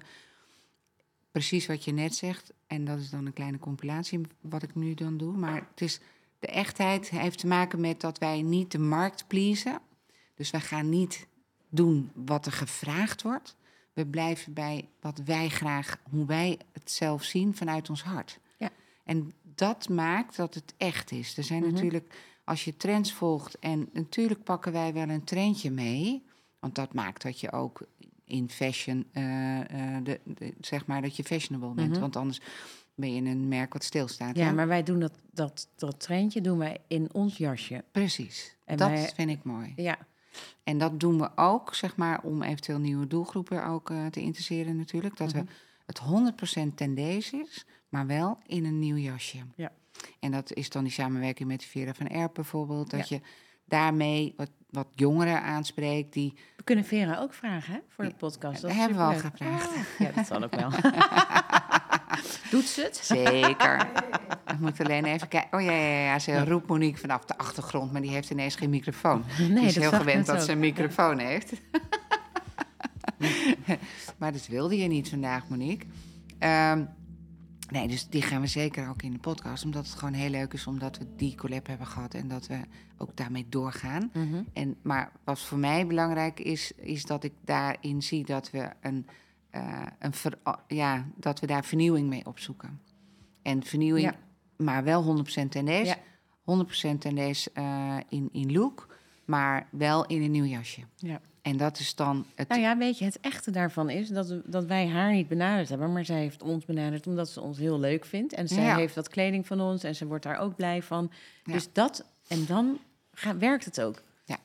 precies 1.31 1.65
wat 1.65 1.83
je 1.83 1.91
net 1.91 2.15
zegt... 2.15 2.53
en 2.67 2.85
dat 2.85 2.99
is 2.99 3.09
dan 3.09 3.25
een 3.25 3.33
kleine 3.33 3.59
compilatie 3.59 4.21
wat 4.41 4.63
ik 4.63 4.75
nu 4.75 4.93
dan 4.93 5.17
doe... 5.17 5.37
maar 5.37 5.67
het 5.69 5.81
is, 5.81 5.99
de 6.39 6.47
echtheid 6.47 7.09
heeft 7.09 7.39
te 7.39 7.47
maken 7.47 7.79
met 7.79 8.01
dat 8.01 8.17
wij 8.17 8.41
niet 8.41 8.71
de 8.71 8.79
markt 8.79 9.27
pleasen... 9.27 9.81
Dus 10.35 10.51
wij 10.51 10.61
gaan 10.61 10.89
niet 10.89 11.27
doen 11.69 12.11
wat 12.13 12.45
er 12.45 12.51
gevraagd 12.51 13.21
wordt. 13.21 13.55
We 13.93 14.05
blijven 14.05 14.53
bij 14.53 14.89
wat 15.01 15.21
wij 15.25 15.49
graag, 15.49 15.97
hoe 16.09 16.25
wij 16.25 16.59
het 16.71 16.91
zelf 16.91 17.23
zien 17.23 17.55
vanuit 17.55 17.89
ons 17.89 18.03
hart. 18.03 18.39
Ja. 18.57 18.69
En 19.03 19.33
dat 19.55 19.89
maakt 19.89 20.35
dat 20.35 20.53
het 20.53 20.73
echt 20.77 21.11
is. 21.11 21.37
Er 21.37 21.43
zijn 21.43 21.63
Mhm. 21.63 21.73
natuurlijk, 21.73 22.15
als 22.43 22.63
je 22.63 22.77
trends 22.77 23.13
volgt, 23.13 23.59
en 23.59 23.89
natuurlijk 23.93 24.43
pakken 24.43 24.71
wij 24.71 24.93
wel 24.93 25.09
een 25.09 25.23
trendje 25.23 25.71
mee. 25.71 26.23
Want 26.59 26.75
dat 26.75 26.93
maakt 26.93 27.21
dat 27.21 27.39
je 27.39 27.51
ook 27.51 27.81
in 28.31 28.49
fashion, 28.49 29.07
eh, 29.11 29.59
eh, 29.59 30.03
de, 30.03 30.19
de- 30.23 30.53
zeg 30.61 30.85
maar 30.85 31.01
dat 31.01 31.15
je 31.15 31.23
fashionable 31.23 31.73
bent. 31.73 31.89
Mhm. 31.91 31.99
Want 31.99 32.15
anders 32.15 32.39
ben 32.95 33.13
je 33.15 33.21
een 33.29 33.47
merk 33.47 33.73
wat 33.73 33.83
stilstaat. 33.83 34.35
Ja, 34.35 34.45
hè? 34.45 34.53
maar 34.53 34.67
wij 34.67 34.83
doen 34.83 34.99
dat, 34.99 35.13
dat, 35.31 35.67
dat 35.75 35.99
trendje 35.99 36.41
doen 36.41 36.57
wij 36.57 36.77
in 36.87 37.13
ons 37.13 37.37
jasje. 37.37 37.83
Precies. 37.91 38.55
En 38.65 38.77
dat 38.77 38.89
wij- 38.89 39.11
vind 39.15 39.29
ik 39.29 39.43
mooi. 39.43 39.73
Ja, 39.75 39.97
En 40.63 40.77
dat 40.77 40.99
doen 40.99 41.17
we 41.17 41.29
ook, 41.35 41.75
zeg 41.75 41.95
maar, 41.95 42.21
om 42.23 42.41
eventueel 42.43 42.79
nieuwe 42.79 43.07
doelgroepen 43.07 43.65
ook 43.65 43.89
eh, 43.89 44.05
te 44.05 44.21
interesseren 44.21 44.77
natuurlijk. 44.77 45.17
Dat 45.17 45.33
Mhm. 45.33 45.43
we 45.43 45.51
het 45.85 45.99
100% 45.99 46.77
ten 46.77 46.93
deze 46.95 47.37
is, 47.37 47.65
maar 47.89 48.07
wel 48.07 48.37
in 48.45 48.65
een 48.65 48.79
nieuw 48.79 48.95
jasje. 48.97 49.37
Ja. 49.55 49.71
En 50.19 50.31
dat 50.31 50.53
is 50.53 50.69
dan 50.69 50.83
die 50.83 50.93
samenwerking 50.93 51.47
met 51.49 51.63
Vera 51.63 51.93
van 51.93 52.07
Erp 52.07 52.33
bijvoorbeeld. 52.33 52.89
Dat 52.89 53.09
je 53.09 53.21
daarmee 53.71 54.33
wat, 54.37 54.49
wat 54.69 54.87
jongeren 54.95 55.41
aanspreekt 55.43 56.13
die... 56.13 56.33
we 56.57 56.63
kunnen 56.63 56.85
Vera 56.85 57.17
ook 57.19 57.33
vragen 57.33 57.73
hè, 57.73 57.79
voor 57.89 58.03
de 58.03 58.09
Ja, 58.09 58.15
podcast. 58.17 58.61
dat 58.61 58.71
hebben 58.71 58.97
we 58.97 59.03
al 59.03 59.13
gevraagd. 59.19 59.67
Oh, 59.67 59.75
ja, 59.99 60.11
dat 60.15 60.27
zal 60.27 60.43
ook 60.43 60.55
wel. 60.55 60.69
Doet 62.51 62.65
ze 62.65 62.81
het? 62.81 62.97
Zeker. 62.97 63.87
Ik 64.53 64.59
moet 64.59 64.79
alleen 64.79 65.05
even 65.05 65.27
kijken. 65.27 65.59
Oh 65.59 65.65
ja, 65.65 65.71
ja, 65.71 66.03
ja. 66.03 66.19
Ze 66.19 66.45
roept 66.45 66.67
Monique 66.67 66.99
vanaf 66.99 67.25
de 67.25 67.37
achtergrond, 67.37 67.91
maar 67.91 68.01
die 68.01 68.11
heeft 68.11 68.29
ineens 68.29 68.55
geen 68.55 68.69
microfoon. 68.69 69.23
Nee, 69.39 69.47
die 69.49 69.65
is 69.65 69.73
dat 69.73 69.83
heel 69.83 69.91
gewend 69.99 70.25
dat 70.25 70.35
ook. 70.35 70.41
ze 70.41 70.51
een 70.51 70.59
microfoon 70.59 71.17
heeft. 71.19 71.53
maar 74.17 74.31
dat 74.31 74.47
wilde 74.47 74.77
je 74.77 74.87
niet 74.87 75.09
vandaag, 75.09 75.47
Monique. 75.47 75.85
Ehm, 76.39 76.83
nee, 77.71 77.87
dus 77.87 78.07
die 78.07 78.21
gaan 78.21 78.41
we 78.41 78.47
zeker 78.47 78.89
ook 78.89 79.01
in 79.01 79.11
de 79.11 79.19
podcast. 79.19 79.65
Omdat 79.65 79.85
het 79.85 79.95
gewoon 79.95 80.13
heel 80.13 80.29
leuk 80.29 80.53
is, 80.53 80.67
omdat 80.67 80.97
we 80.97 81.05
die 81.15 81.35
collab 81.35 81.67
hebben 81.67 81.87
gehad. 81.87 82.13
En 82.13 82.27
dat 82.27 82.47
we 82.47 82.59
ook 82.97 83.15
daarmee 83.17 83.45
doorgaan. 83.49 84.09
Mhm. 84.13 84.43
En, 84.53 84.75
maar 84.83 85.11
wat 85.23 85.39
voor 85.39 85.57
mij 85.57 85.87
belangrijk 85.87 86.39
is, 86.39 86.71
is 86.75 87.05
dat 87.05 87.23
ik 87.23 87.33
daarin 87.45 88.01
zie 88.01 88.25
dat 88.25 88.51
we, 88.51 88.69
een, 88.81 89.07
eh, 89.49 89.81
een 89.99 90.13
ver- 90.13 90.39
ja, 90.67 91.05
dat 91.15 91.39
we 91.39 91.47
daar 91.47 91.65
vernieuwing 91.65 92.07
mee 92.09 92.25
opzoeken. 92.25 92.81
En 93.41 93.63
vernieuwing, 93.63 94.05
Ja. 94.05 94.15
maar 94.65 94.83
wel 94.83 95.03
100% 95.03 95.51
ten 95.51 95.65
deze. 95.65 95.85
Ja. 95.85 95.97
100% 96.43 97.01
ten 97.01 97.15
deze 97.15 97.51
eh, 97.53 97.97
in, 98.09 98.29
in 98.31 98.51
look, 98.51 98.97
maar 99.25 99.67
wel 99.71 100.05
in 100.05 100.21
een 100.21 100.31
nieuw 100.31 100.43
jasje. 100.45 100.81
Ja. 100.95 101.21
En 101.41 101.57
dat 101.57 101.79
is 101.79 101.95
dan 101.95 102.25
het... 102.35 102.47
Nou 102.47 102.61
ja, 102.61 102.77
weet 102.77 102.97
je, 102.97 103.05
het 103.05 103.19
echte 103.19 103.51
daarvan 103.51 103.89
is 103.89 104.07
dat, 104.09 104.35
dat 104.45 104.65
wij 104.65 104.87
haar 104.87 105.11
niet 105.11 105.27
benaderd 105.27 105.69
hebben, 105.69 105.93
maar 105.93 106.05
zij 106.05 106.19
heeft 106.19 106.43
ons 106.43 106.65
benaderd 106.65 107.07
omdat 107.07 107.29
ze 107.29 107.41
ons 107.41 107.57
heel 107.57 107.79
leuk 107.79 108.05
vindt. 108.05 108.33
En 108.33 108.47
zij 108.47 108.63
Ja. 108.63 108.75
heeft 108.75 108.95
wat 108.95 109.09
kleding 109.09 109.47
van 109.47 109.61
ons 109.61 109.83
en 109.83 109.95
ze 109.95 110.05
wordt 110.07 110.23
daar 110.23 110.37
ook 110.37 110.55
blij 110.55 110.81
van. 110.81 111.11
Ja. 111.43 111.53
Dus 111.53 111.73
dat, 111.73 112.05
en 112.27 112.45
dan 112.45 112.79
ga- 113.11 113.37
werkt 113.37 113.65
het 113.65 113.81
ook. 113.81 114.01
Ja. 114.25 114.37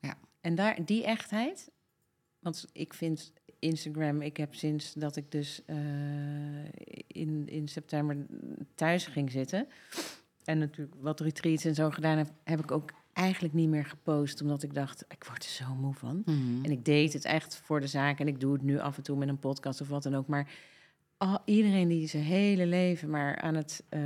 Ja. 0.00 0.14
En 0.40 0.54
daar, 0.54 0.84
die 0.84 1.04
echtheid, 1.04 1.70
want 2.38 2.66
ik 2.72 2.94
vind 2.94 3.32
Instagram, 3.58 4.22
ik 4.22 4.36
heb 4.36 4.54
sinds 4.54 4.92
dat 4.92 5.16
ik 5.16 5.30
dus 5.32 5.62
eh, 5.66 5.76
in, 7.06 7.48
in 7.48 7.68
september 7.68 8.16
thuis 8.74 9.06
ging 9.06 9.30
zitten 9.30 9.66
en 10.44 10.58
natuurlijk 10.58 10.96
wat 11.00 11.20
retreats 11.20 11.64
en 11.64 11.74
zo 11.74 11.90
gedaan 11.90 12.18
heb, 12.18 12.30
heb 12.44 12.60
ik 12.60 12.70
ook 12.70 12.90
eigenlijk 13.18 13.54
niet 13.54 13.68
meer 13.68 13.84
gepost, 13.84 14.42
omdat 14.42 14.62
ik 14.62 14.74
dacht, 14.74 15.04
ik 15.08 15.24
word 15.24 15.44
er 15.44 15.50
zo 15.50 15.74
moe 15.74 15.94
van. 15.94 16.22
Mhm. 16.24 16.64
En 16.64 16.70
ik 16.70 16.84
deed 16.84 17.12
het 17.12 17.24
echt 17.24 17.60
voor 17.64 17.80
de 17.80 17.86
zaak. 17.86 18.20
En 18.20 18.28
ik 18.28 18.40
doe 18.40 18.52
het 18.52 18.62
nu 18.62 18.78
af 18.78 18.96
en 18.96 19.02
toe 19.02 19.16
met 19.16 19.28
een 19.28 19.38
podcast 19.38 19.80
of 19.80 19.88
wat 19.88 20.02
dan 20.02 20.16
ook. 20.16 20.26
Maar 20.26 20.50
iedereen 21.44 21.88
die 21.88 22.06
zijn 22.08 22.22
hele 22.22 22.66
leven 22.66 23.10
maar 23.10 23.36
aan 23.36 23.54
het 23.54 23.82
eh, 23.88 24.00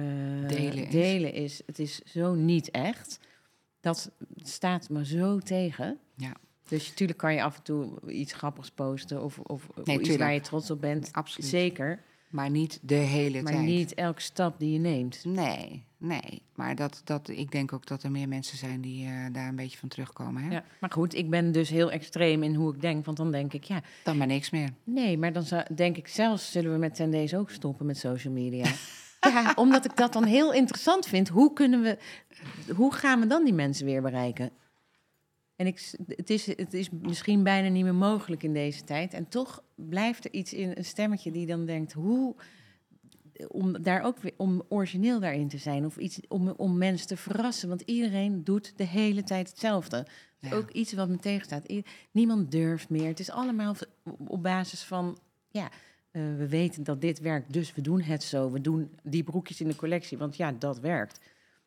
Delen 0.46 0.84
is. 0.84 0.90
delen 0.90 1.32
is, 1.32 1.62
het 1.66 1.78
is 1.78 1.98
zo 2.04 2.34
niet 2.34 2.70
echt. 2.70 3.20
Dat 3.80 4.10
staat 4.36 4.88
me 4.88 5.06
zo 5.06 5.38
tegen. 5.38 5.98
Ja. 6.16 6.36
Dus 6.68 6.88
natuurlijk 6.88 7.18
kan 7.18 7.34
je 7.34 7.42
af 7.42 7.56
en 7.56 7.62
toe 7.62 8.10
iets 8.12 8.32
grappigs 8.32 8.70
posten 8.70 9.22
of, 9.22 9.38
of 9.38 9.68
iets 9.84 10.16
waar 10.16 10.32
je 10.32 10.40
trots 10.40 10.70
op 10.70 10.80
bent. 10.80 11.12
Absoluut. 11.12 11.50
Zeker, 11.50 12.02
Maar 12.30 12.50
niet 12.50 12.78
de 12.82 12.94
hele 12.94 13.42
maar 13.42 13.52
tijd. 13.52 13.64
niet 13.64 13.94
elke 13.94 14.20
stap 14.20 14.58
die 14.58 14.72
je 14.72 14.78
neemt. 14.78 15.24
Nee, 15.24 15.84
nee. 16.02 16.42
Maar 16.54 16.74
dat, 16.74 17.00
dat, 17.04 17.28
ik 17.28 17.50
denk 17.50 17.72
ook 17.72 17.86
dat 17.86 18.02
er 18.02 18.10
meer 18.10 18.28
mensen 18.28 18.58
zijn 18.58 18.80
die 18.80 19.06
eh, 19.06 19.12
daar 19.32 19.48
een 19.48 19.56
beetje 19.56 19.78
van 19.78 19.88
terugkomen. 19.88 20.42
Hè? 20.42 20.50
Ja. 20.50 20.64
Maar 20.80 20.90
goed, 20.90 21.14
ik 21.14 21.30
ben 21.30 21.52
dus 21.52 21.68
heel 21.68 21.90
extreem 21.90 22.42
in 22.42 22.54
hoe 22.54 22.74
ik 22.74 22.80
denk. 22.80 23.04
Want 23.04 23.16
dan 23.16 23.30
denk 23.30 23.52
ik, 23.52 23.64
ja, 23.64 23.82
Dan 24.04 24.16
maar 24.16 24.26
niks 24.26 24.50
meer. 24.50 24.70
Nee, 24.84 25.18
maar 25.18 25.32
dan 25.32 25.42
zou, 25.42 25.64
denk 25.74 25.96
ik 25.96 26.08
zelfs 26.08 26.52
zullen 26.52 26.72
we 26.72 26.78
met 26.78 26.94
Tendees 26.94 27.34
ook 27.34 27.50
stoppen 27.50 27.86
met 27.86 27.98
social 27.98 28.32
media. 28.32 28.64
ja, 29.20 29.52
omdat 29.54 29.84
ik 29.84 29.96
dat 29.96 30.12
dan 30.12 30.24
heel 30.24 30.52
interessant 30.52 31.06
vind. 31.06 31.28
Hoe 31.28 31.52
kunnen 31.52 31.82
we, 31.82 31.98
hoe 32.74 32.94
gaan 32.94 33.20
we 33.20 33.26
dan 33.26 33.44
die 33.44 33.54
mensen 33.54 33.86
weer 33.86 34.02
bereiken? 34.02 34.50
En 35.56 35.66
ik, 35.66 35.92
het, 36.06 36.30
is, 36.30 36.46
het 36.46 36.74
is 36.74 36.90
misschien 36.90 37.42
bijna 37.42 37.68
niet 37.68 37.84
meer 37.84 37.94
mogelijk 37.94 38.42
in 38.42 38.52
deze 38.52 38.84
tijd. 38.84 39.14
En 39.14 39.28
toch 39.28 39.62
blijft 39.74 40.24
er 40.24 40.32
iets 40.32 40.52
in 40.52 40.72
een 40.74 40.84
stemmetje 40.84 41.30
die 41.30 41.46
dan 41.46 41.64
denkt: 41.64 41.92
hoe 41.92 42.34
om 43.48 43.82
daar 43.82 44.02
ook 44.02 44.18
weer 44.18 44.32
om 44.36 44.62
origineel 44.68 45.20
daarin 45.20 45.48
te 45.48 45.58
zijn 45.58 45.84
of 45.84 45.96
iets 45.96 46.20
om, 46.28 46.48
om 46.48 46.78
mensen 46.78 47.06
te 47.06 47.16
verrassen, 47.16 47.68
want 47.68 47.80
iedereen 47.80 48.44
doet 48.44 48.72
de 48.76 48.84
hele 48.84 49.22
tijd 49.24 49.48
hetzelfde. 49.48 50.06
Ja. 50.38 50.52
ook 50.54 50.70
iets 50.70 50.92
wat 50.92 51.08
me 51.08 51.16
tegenstaat. 51.18 51.70
I- 51.70 51.84
Niemand 52.10 52.50
durft 52.50 52.88
meer. 52.88 53.06
Het 53.06 53.20
is 53.20 53.30
allemaal 53.30 53.74
op 54.26 54.42
basis 54.42 54.82
van 54.82 55.18
ja, 55.50 55.68
eh, 56.10 56.22
we 56.36 56.48
weten 56.48 56.84
dat 56.84 57.00
dit 57.00 57.20
werkt, 57.20 57.52
dus 57.52 57.74
we 57.74 57.80
doen 57.80 58.00
het 58.00 58.22
zo. 58.22 58.50
We 58.50 58.60
doen 58.60 58.94
die 59.02 59.22
broekjes 59.24 59.60
in 59.60 59.68
de 59.68 59.76
collectie, 59.76 60.18
want 60.18 60.36
ja, 60.36 60.52
dat 60.52 60.80
werkt. 60.80 61.20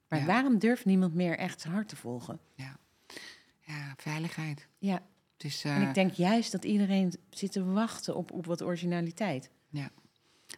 Maar 0.07 0.19
Ja. 0.19 0.25
waarom 0.25 0.59
durft 0.59 0.85
niemand 0.85 1.13
meer 1.13 1.37
echt 1.37 1.61
zijn 1.61 1.73
hart 1.73 1.87
te 1.89 1.95
volgen? 1.95 2.39
Ja, 2.55 3.93
veiligheid. 3.97 4.67
Ja, 4.77 5.01
Het 5.33 5.43
is, 5.43 5.63
en 5.63 5.81
eh, 5.81 5.87
ik 5.87 5.93
denk 5.93 6.11
juist 6.11 6.51
dat 6.51 6.65
iedereen 6.65 7.13
zit 7.29 7.51
te 7.51 7.63
wachten 7.63 8.15
op, 8.15 8.31
op 8.31 8.45
wat 8.45 8.61
originaliteit. 8.63 9.49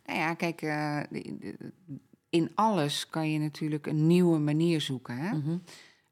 Nou 0.06 0.20
ja, 0.20 0.34
kijk, 0.34 0.62
eh, 0.62 1.00
in 2.30 2.52
alles 2.56 3.10
kan 3.10 3.32
je 3.32 3.40
natuurlijk 3.40 3.88
een 3.88 4.08
nieuwe 4.08 4.38
manier 4.40 4.82
zoeken. 4.82 5.18
Hè? 5.18 5.36
Mhm. 5.38 5.58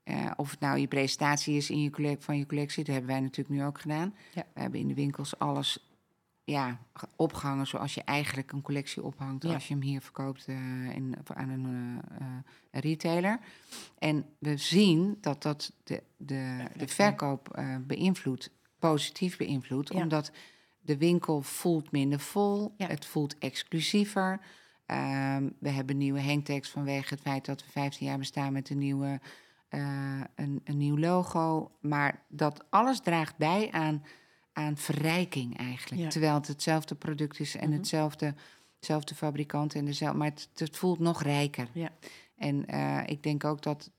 Eh, 0.04 0.32
of 0.36 0.52
het 0.52 0.60
nou 0.60 0.78
je 0.80 0.88
presentatie 0.88 1.56
is 1.56 1.69
in 1.69 1.82
je 1.82 1.89
collect 1.89 2.24
van 2.26 2.38
je 2.38 2.45
collectie, 2.45 2.84
dat 2.84 2.93
hebben 2.93 3.12
wij 3.12 3.21
natuurlijk 3.21 3.56
nu 3.60 3.63
ook 3.65 3.80
gedaan. 3.82 4.13
Ja. 4.34 4.45
We 4.54 4.62
hebben 4.62 4.80
in 4.80 4.88
de 4.88 4.93
winkels 4.93 5.39
alles 5.39 5.89
ja, 6.43 6.80
ge- 6.93 7.08
opgehangen 7.15 7.67
zoals 7.67 7.93
je 7.93 8.02
eigenlijk 8.04 8.52
een 8.52 8.62
collectie 8.62 9.04
ophangt 9.04 9.43
Ja. 9.43 9.54
als 9.54 9.67
je 9.67 9.74
hem 9.74 9.84
hier 9.84 10.02
verkoopt 10.02 10.45
eh, 10.48 10.56
in, 10.95 11.15
aan 11.34 11.50
een 11.50 12.02
retailer. 12.71 13.39
En 14.00 14.26
we 14.39 14.58
zien 14.58 15.17
dat 15.21 15.41
dat 15.41 15.71
de, 15.84 16.04
de, 16.17 16.65
de 16.78 16.88
verkoop 16.88 17.63
beïnvloedt, 17.82 18.50
positief 18.80 19.38
beïnvloedt, 19.38 19.93
Ja. 19.93 20.02
omdat 20.02 20.32
de 20.86 20.98
winkel 20.98 21.41
voelt 21.41 21.91
minder 21.91 22.19
vol. 22.19 22.74
Ja. 22.78 22.88
Het 22.88 23.06
voelt 23.06 23.38
exclusiever. 23.38 24.39
Ehm, 24.86 25.50
we 25.60 25.69
hebben 25.69 25.98
nieuwe 25.98 26.21
hangtags 26.21 26.69
vanwege 26.69 27.13
het 27.13 27.24
feit 27.24 27.45
dat 27.45 27.63
we 27.65 27.71
15 27.71 28.08
jaar 28.08 28.17
bestaan 28.17 28.54
met 28.54 28.69
een, 28.69 28.78
nieuwe, 28.78 29.19
eh, 29.67 30.21
een, 30.36 30.62
een 30.63 30.78
nieuw 30.78 30.98
logo. 30.98 31.71
Maar 31.82 32.24
dat 32.30 32.65
alles 32.69 33.00
draagt 33.00 33.38
bij 33.38 33.71
aan, 33.71 34.04
aan 34.54 34.78
verrijking 34.78 35.58
eigenlijk. 35.58 36.02
Ja. 36.02 36.10
Terwijl 36.10 36.34
het 36.34 36.48
hetzelfde 36.48 36.95
product 36.95 37.39
is 37.39 37.56
en 37.56 37.71
hetzelfde, 37.71 38.34
hetzelfde 38.76 39.15
fabrikant. 39.15 39.76
En 39.76 39.86
dezelfde, 39.86 40.17
maar 40.17 40.30
het, 40.30 40.50
het 40.56 40.78
voelt 40.78 41.00
nog 41.00 41.21
rijker. 41.21 41.67
Ja. 41.71 41.89
En 42.38 42.65
eh, 42.65 43.02
ik 43.06 43.24
denk 43.24 43.43
ook 43.43 43.62
dat 43.62 43.91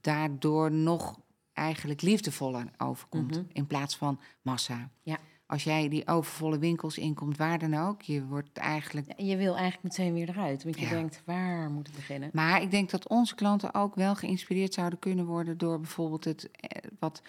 daardoor 0.00 0.72
nog 0.72 1.20
eigenlijk 1.52 2.02
liefdevoller 2.02 2.70
overkomt. 2.78 3.30
Mhm. 3.30 3.44
In 3.52 3.66
plaats 3.66 3.96
van 3.96 4.20
massa. 4.42 4.90
Ja. 5.02 5.18
Als 5.46 5.64
jij 5.64 5.88
die 5.88 6.06
overvolle 6.06 6.58
winkels 6.58 6.98
inkomt, 6.98 7.36
waar 7.36 7.58
dan 7.58 7.74
ook, 7.74 8.02
je 8.02 8.24
wordt 8.24 8.58
eigenlijk. 8.58 9.06
Ja, 9.16 9.24
je 9.24 9.36
wil 9.36 9.56
eigenlijk 9.56 9.82
meteen 9.82 10.14
weer 10.14 10.28
eruit. 10.28 10.62
Want 10.64 10.78
je 10.78 10.84
Ja. 10.84 10.90
denkt, 10.90 11.22
waar 11.24 11.70
moet 11.70 11.88
ik 11.88 11.94
beginnen? 11.94 12.30
Maar 12.32 12.62
ik 12.62 12.70
denk 12.70 12.90
dat 12.90 13.08
onze 13.08 13.34
klanten 13.34 13.74
ook 13.74 13.94
wel 13.94 14.14
geïnspireerd 14.14 14.74
zouden 14.74 14.98
kunnen 14.98 15.26
worden 15.26 15.58
door 15.58 15.80
bijvoorbeeld 15.80 16.24
het 16.24 16.50
eh, 16.50 16.90
wat 16.98 17.22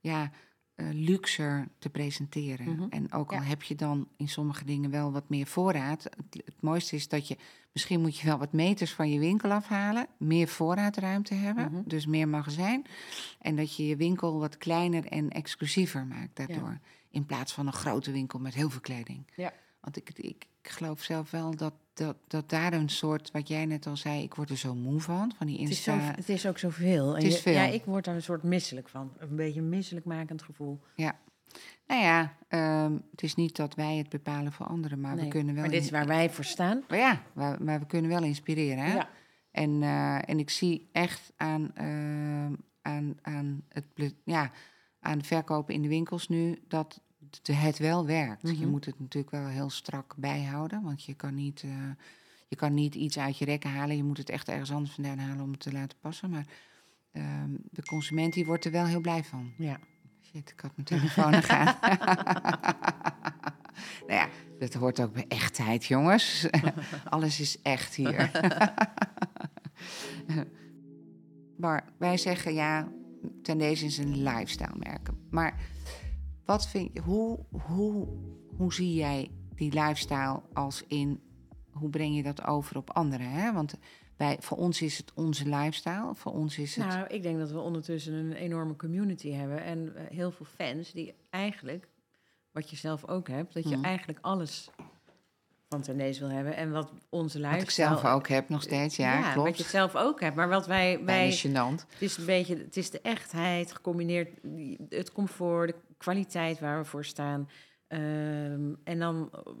ja, 0.00 0.30
eh, 0.74 0.86
luxer 0.92 1.68
te 1.78 1.90
presenteren. 1.90 2.68
Mhm. 2.72 2.86
En 2.90 3.12
ook 3.12 3.30
al 3.32 3.40
Ja. 3.40 3.44
heb 3.44 3.62
je 3.62 3.74
dan 3.74 4.08
in 4.16 4.28
sommige 4.28 4.64
dingen 4.64 4.90
wel 4.90 5.12
wat 5.12 5.28
meer 5.28 5.46
voorraad. 5.46 6.02
Het, 6.04 6.42
het 6.44 6.60
mooiste 6.62 6.96
is 6.96 7.08
dat 7.08 7.28
je 7.28 7.36
misschien 7.72 8.00
moet 8.00 8.18
je 8.18 8.26
wel 8.26 8.38
wat 8.38 8.52
meters 8.52 8.92
van 8.92 9.10
je 9.10 9.18
winkel 9.18 9.50
afhalen, 9.50 10.06
meer 10.18 10.48
voorraadruimte 10.48 11.34
hebben, 11.34 11.72
Mhm. 11.72 11.82
dus 11.84 12.06
meer 12.06 12.28
magazijn. 12.28 12.86
En 13.40 13.56
dat 13.56 13.76
je 13.76 13.86
je 13.86 13.96
winkel 13.96 14.38
wat 14.38 14.56
kleiner 14.56 15.06
en 15.06 15.30
exclusiever 15.30 16.06
maakt 16.06 16.36
daardoor. 16.36 16.78
In 17.12 17.26
plaats 17.26 17.52
van 17.52 17.66
een 17.66 17.72
grote 17.72 18.12
winkel 18.12 18.38
met 18.38 18.54
heel 18.54 18.70
veel 18.70 18.80
kleding. 18.80 19.26
Ja. 19.36 19.52
Want 19.80 19.96
ik, 19.96 20.10
ik, 20.18 20.46
ik 20.62 20.68
geloof 20.68 21.02
zelf 21.02 21.30
wel 21.30 21.56
dat, 21.56 21.74
dat, 21.94 22.16
dat 22.26 22.48
daar 22.48 22.72
een 22.72 22.88
soort, 22.88 23.30
wat 23.30 23.48
jij 23.48 23.66
net 23.66 23.86
al 23.86 23.96
zei, 23.96 24.22
ik 24.22 24.34
word 24.34 24.50
er 24.50 24.56
zo 24.56 24.74
moe 24.74 25.00
van, 25.00 25.32
van 25.36 25.46
die 25.46 25.60
Het 25.60 25.70
is, 25.70 25.82
zo, 25.82 25.92
Insta. 25.92 26.14
het 26.14 26.28
is 26.28 26.46
ook 26.46 26.58
zoveel. 26.58 27.14
Het 27.14 27.24
is 27.24 27.40
veel. 27.40 27.52
Ja, 27.52 27.64
ik 27.64 27.84
word 27.84 28.04
daar 28.04 28.14
een 28.14 28.22
soort 28.22 28.42
misselijk 28.42 28.88
van. 28.88 29.12
Een 29.18 29.36
beetje 29.36 29.60
een 29.60 29.68
misselijkmakend 29.68 30.42
gevoel. 30.42 30.80
Nou 31.86 32.02
ja, 32.02 32.36
ehm, 32.48 32.92
het 33.10 33.22
is 33.22 33.34
niet 33.34 33.56
dat 33.56 33.74
wij 33.74 33.96
het 33.96 34.08
bepalen 34.08 34.52
voor 34.52 34.66
anderen, 34.66 35.00
maar 35.00 35.16
we 35.16 35.28
kunnen 35.28 35.54
wel. 35.54 35.62
maar 35.62 35.72
dit 35.72 35.82
is 35.82 35.90
waar 35.90 36.06
wij 36.06 36.30
voor 36.30 36.44
staan. 36.44 36.84
Maar 36.88 36.98
ja, 36.98 37.22
maar, 37.32 37.62
maar 37.62 37.80
we 37.80 37.86
kunnen 37.86 38.10
wel 38.10 38.22
inspireren. 38.22 38.84
Hè? 38.84 38.94
Ja. 38.94 39.08
En, 39.50 39.82
eh, 39.82 40.28
en 40.28 40.38
ik 40.38 40.50
zie 40.50 40.88
echt 40.92 41.32
aan, 41.36 41.70
ehm, 41.74 42.52
aan, 42.82 43.18
aan, 43.22 43.62
het, 43.68 44.14
ja, 44.24 44.50
aan 45.02 45.22
verkopen 45.22 45.74
in 45.74 45.82
de 45.82 45.88
winkels 45.88 46.28
nu 46.28 46.58
dat 46.68 47.00
het- 47.44 47.78
wel 47.78 48.06
werkt. 48.06 48.42
Je 48.48 48.52
Mhm. 48.52 48.68
moet 48.68 48.84
het 48.84 49.00
natuurlijk 49.00 49.32
wel 49.32 49.46
heel 49.46 49.70
strak 49.70 50.14
bijhouden, 50.16 50.82
want 50.82 51.04
je 51.04 51.14
kan 51.14 51.34
niet, 51.34 51.62
eh, 51.62 51.70
je 52.48 52.56
kan 52.56 52.74
niet 52.74 52.94
iets 52.94 53.18
uit 53.18 53.38
je 53.38 53.44
rekken 53.44 53.70
halen. 53.70 53.96
Je 53.96 54.04
moet 54.04 54.18
het 54.18 54.30
echt 54.30 54.48
ergens 54.48 54.72
anders 54.72 54.94
vandaan 54.94 55.18
halen 55.18 55.44
om 55.44 55.50
het 55.50 55.60
te 55.60 55.72
laten 55.72 55.98
passen. 56.00 56.30
Maar 56.30 56.46
ehm, 57.12 57.50
de 57.70 57.82
consument 57.82 58.32
die 58.32 58.44
wordt 58.44 58.64
er 58.64 58.70
wel 58.70 58.86
heel 58.86 59.00
blij 59.00 59.24
van. 59.24 59.52
Ja. 59.58 59.78
Shit, 60.22 60.50
ik 60.50 60.60
had 60.60 60.72
mijn 60.76 60.86
telefoon 60.86 61.34
aan 61.34 61.42
gaan. 61.42 61.74
nou 64.06 64.12
ja, 64.12 64.28
dat 64.58 64.74
hoort 64.74 65.00
ook 65.00 65.12
bij 65.12 65.24
echtheid, 65.28 65.84
jongens. 65.84 66.46
Alles 67.10 67.40
is 67.40 67.62
echt 67.62 67.94
hier. 67.94 68.30
maar 71.56 71.84
wij 71.98 72.16
zeggen 72.16 72.54
ja, 72.54 72.88
ten 73.42 73.58
deze 73.58 73.84
is 73.84 73.98
een 73.98 74.22
lifestyle 74.22 74.76
merk. 74.76 75.08
Maar 75.30 75.60
wat 76.44 76.68
vind 76.68 76.90
je, 76.92 77.00
hoe, 77.00 77.38
hoe, 77.50 78.08
hoe 78.56 78.72
zie 78.74 78.94
jij 78.94 79.30
die 79.54 79.72
lifestyle 79.72 80.42
als 80.52 80.84
in, 80.86 81.20
hoe 81.70 81.90
breng 81.90 82.16
je 82.16 82.22
dat 82.22 82.46
over 82.46 82.76
op 82.76 82.90
anderen? 82.90 83.30
Hè? 83.30 83.52
Want 83.52 83.74
wij, 84.16 84.36
voor 84.40 84.56
ons 84.58 84.82
is 84.82 84.98
het 84.98 85.12
onze 85.14 85.48
lifestyle, 85.48 86.14
voor 86.14 86.32
ons 86.32 86.58
is 86.58 86.76
het... 86.76 86.86
Nou, 86.86 87.06
ik 87.06 87.22
denk 87.22 87.38
dat 87.38 87.50
we 87.50 87.58
ondertussen 87.60 88.12
een 88.14 88.32
enorme 88.32 88.76
community 88.76 89.30
hebben. 89.30 89.62
En 89.62 89.96
eh, 89.96 90.04
heel 90.16 90.30
veel 90.30 90.46
fans 90.46 90.92
die 90.92 91.14
eigenlijk, 91.30 91.88
wat 92.50 92.70
je 92.70 92.76
zelf 92.76 93.04
ook 93.08 93.28
hebt, 93.28 93.54
dat 93.54 93.68
je 93.68 93.76
Mhm. 93.76 93.84
eigenlijk 93.84 94.18
alles 94.22 94.70
van 95.72 95.82
Tendees 95.82 96.18
wil 96.18 96.28
hebben. 96.28 96.56
En 96.56 96.70
wat 96.70 96.92
onze 97.08 97.40
wat 97.40 97.50
lifestyle... 97.50 97.86
ik 97.88 98.00
zelf 98.00 98.04
ook 98.14 98.28
heb 98.28 98.48
nog 98.48 98.62
steeds, 98.62 98.96
ja, 98.96 99.32
klopt. 99.32 99.48
wat 99.48 99.58
je 99.58 99.64
zelf 99.64 99.96
ook 99.96 100.20
hebt. 100.20 100.36
Maar 100.36 100.48
wat 100.48 100.66
wij... 100.66 101.04
wij 101.04 101.38
gênant. 101.46 101.86
Het 101.92 102.00
is 102.02 102.16
een 102.16 102.24
beetje, 102.24 102.56
het 102.56 102.76
is 102.76 102.90
de 102.90 103.00
echtheid 103.00 103.72
gecombineerd, 103.72 104.28
het 104.88 105.12
comfort, 105.12 105.68
de 105.68 105.74
kwaliteit 105.96 106.60
waar 106.60 106.78
we 106.78 106.84
voor 106.84 107.04
staan. 107.04 107.48
Ehm, 107.86 108.72
en 108.84 108.98
dan 108.98 109.30
ehm, 109.32 109.54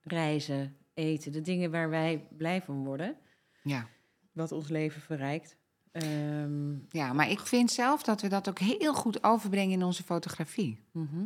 reizen, 0.00 0.76
eten, 0.94 1.32
de 1.32 1.40
dingen 1.40 1.70
waar 1.70 1.90
wij 1.90 2.26
blij 2.36 2.62
van 2.62 2.84
worden, 2.84 3.16
Ja. 3.62 3.86
wat 4.32 4.52
ons 4.52 4.68
leven 4.68 5.00
verrijkt. 5.00 5.56
Ehm, 5.92 6.74
ja, 6.88 7.12
maar 7.12 7.30
ik 7.30 7.40
vind 7.40 7.70
zelf 7.70 8.02
dat 8.02 8.20
we 8.20 8.28
dat 8.28 8.48
ook 8.48 8.58
heel 8.58 8.94
goed 8.94 9.24
overbrengen 9.24 9.72
in 9.72 9.82
onze 9.82 10.02
fotografie. 10.02 10.84
mhm. 10.92 11.24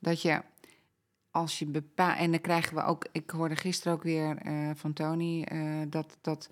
Dat 0.00 0.22
je, 0.22 0.42
als 1.40 1.58
je 1.58 1.66
bepaalt... 1.66 2.18
En 2.18 2.30
dan 2.30 2.40
krijgen 2.40 2.74
we 2.74 2.82
ook... 2.82 3.06
Ik 3.12 3.30
hoorde 3.30 3.56
gisteren 3.56 3.92
ook 3.92 4.02
weer 4.02 4.36
eh, 4.36 4.70
van 4.74 4.92
Tony... 4.92 5.42
eh, 5.42 5.80
dat, 5.88 6.16
dat, 6.20 6.50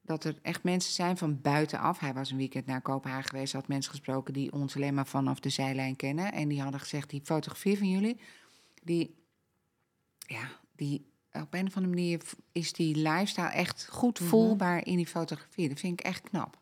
dat 0.00 0.24
er 0.24 0.38
echt 0.42 0.62
mensen 0.62 0.92
zijn 0.92 1.16
van 1.16 1.40
buitenaf. 1.40 1.98
Hij 1.98 2.14
was 2.14 2.30
een 2.30 2.36
weekend 2.36 2.66
naar 2.66 2.80
Kopenhagen 2.80 3.28
geweest... 3.28 3.52
had 3.52 3.68
mensen 3.68 3.90
gesproken 3.90 4.32
die 4.34 4.52
ons 4.52 4.76
alleen 4.76 4.94
maar 4.94 5.06
vanaf 5.06 5.40
de 5.40 5.48
zijlijn 5.48 5.96
kennen. 5.96 6.32
En 6.32 6.48
die 6.48 6.62
hadden 6.62 6.80
gezegd, 6.80 7.10
die 7.10 7.20
fotografie 7.24 7.78
van 7.78 7.88
jullie... 7.90 8.20
die, 8.82 9.14
ja, 10.18 10.48
die 10.76 11.08
op 11.32 11.54
een 11.54 11.66
of 11.66 11.76
andere 11.76 11.94
manier 11.94 12.20
is 12.52 12.72
die 12.72 12.96
lifestyle 12.96 13.48
echt 13.48 13.88
goed 13.90 14.20
Mhm. 14.20 14.28
voelbaar 14.28 14.86
in 14.86 14.96
die 14.96 15.06
fotografie. 15.06 15.68
Dat 15.68 15.80
vind 15.80 16.00
ik 16.00 16.06
echt 16.06 16.20
knap. 16.28 16.58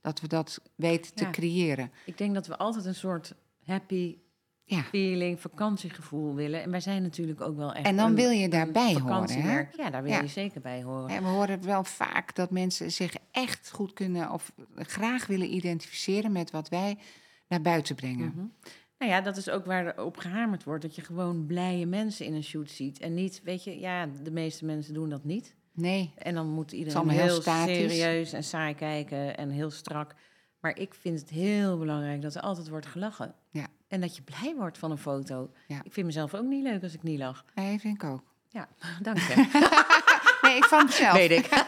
Dat 0.00 0.20
we 0.20 0.26
dat 0.28 0.60
weten 0.74 1.14
te 1.14 1.24
Ja. 1.24 1.30
creëren. 1.30 1.92
Ik 2.06 2.18
denk 2.18 2.34
dat 2.34 2.46
we 2.46 2.56
altijd 2.58 2.84
een 2.84 2.94
soort 2.94 3.34
happy 3.64 4.16
Ja. 4.70 4.82
feeling, 4.82 5.40
vakantiegevoel 5.40 6.34
willen. 6.34 6.62
En 6.62 6.70
wij 6.70 6.80
zijn 6.80 7.02
natuurlijk 7.02 7.40
ook 7.40 7.56
wel 7.56 7.72
echt 7.74 7.86
En 7.86 7.96
dan 7.96 8.14
wil 8.14 8.30
je 8.30 8.48
daarbij 8.48 8.94
horen, 8.94 9.42
hè? 9.42 9.62
Ja, 9.76 9.90
daar 9.90 10.02
wil 10.02 10.12
Ja. 10.12 10.20
je 10.20 10.26
zeker 10.26 10.60
bij 10.60 10.82
horen. 10.82 11.08
En 11.08 11.22
we 11.22 11.28
horen 11.28 11.64
wel 11.64 11.84
vaak 11.84 12.34
dat 12.34 12.50
mensen 12.50 12.92
zich 12.92 13.14
echt 13.30 13.70
goed 13.70 13.92
kunnen 13.92 14.30
of 14.30 14.52
graag 14.76 15.26
willen 15.26 15.54
identificeren 15.54 16.32
met 16.32 16.50
wat 16.50 16.68
wij 16.68 16.98
naar 17.48 17.60
buiten 17.62 17.94
brengen. 17.94 18.32
Mhm. 18.34 18.44
Nou 18.98 19.12
ja, 19.12 19.20
dat 19.20 19.36
is 19.36 19.50
ook 19.50 19.64
waar 19.64 19.86
er 19.86 20.04
op 20.04 20.16
gehamerd 20.16 20.64
wordt. 20.64 20.82
Dat 20.82 20.94
je 20.94 21.02
gewoon 21.02 21.46
blije 21.46 21.86
mensen 21.86 22.26
in 22.26 22.34
een 22.34 22.44
shoot 22.44 22.70
ziet. 22.70 22.98
En 22.98 23.14
niet, 23.14 23.40
weet 23.44 23.64
je, 23.64 23.78
ja, 23.78 24.06
de 24.22 24.30
meeste 24.30 24.64
mensen 24.64 24.94
doen 24.94 25.08
dat 25.08 25.24
niet. 25.24 25.54
Nee, 25.72 26.12
En 26.16 26.34
dan 26.34 26.48
moet 26.48 26.72
iedereen 26.72 27.08
heel 27.08 27.42
heel, 27.42 27.42
serieus 27.42 28.32
en 28.32 28.44
saai 28.44 28.74
kijken 28.74 29.36
en 29.36 29.50
heel 29.50 29.70
strak. 29.70 30.14
Maar 30.60 30.76
ik 30.78 30.94
vind 30.94 31.20
het 31.20 31.30
heel 31.30 31.78
belangrijk 31.78 32.22
dat 32.22 32.34
er 32.34 32.40
altijd 32.40 32.68
wordt 32.68 32.86
gelachen. 32.86 33.34
Ja. 33.50 33.66
En 33.90 34.00
dat 34.00 34.16
je 34.16 34.22
blij 34.22 34.54
wordt 34.56 34.78
van 34.78 34.90
een 34.90 34.98
foto. 34.98 35.50
Ja. 35.66 35.80
Ik 35.82 35.92
vind 35.92 36.06
mezelf 36.06 36.34
ook 36.34 36.44
niet 36.44 36.62
leuk 36.62 36.82
als 36.82 36.94
ik 36.94 37.02
niet 37.02 37.18
lach. 37.18 37.44
nee, 37.54 37.78
vind 37.78 38.02
ik 38.02 38.08
ook. 38.08 38.22
Ja, 38.48 38.68
dank 39.02 39.18
je. 39.18 39.34
Nee, 40.42 40.56
ik 40.56 40.64
van 40.64 40.84
mezelf. 40.84 41.12
Weet 41.12 41.30
ik. 41.30 41.48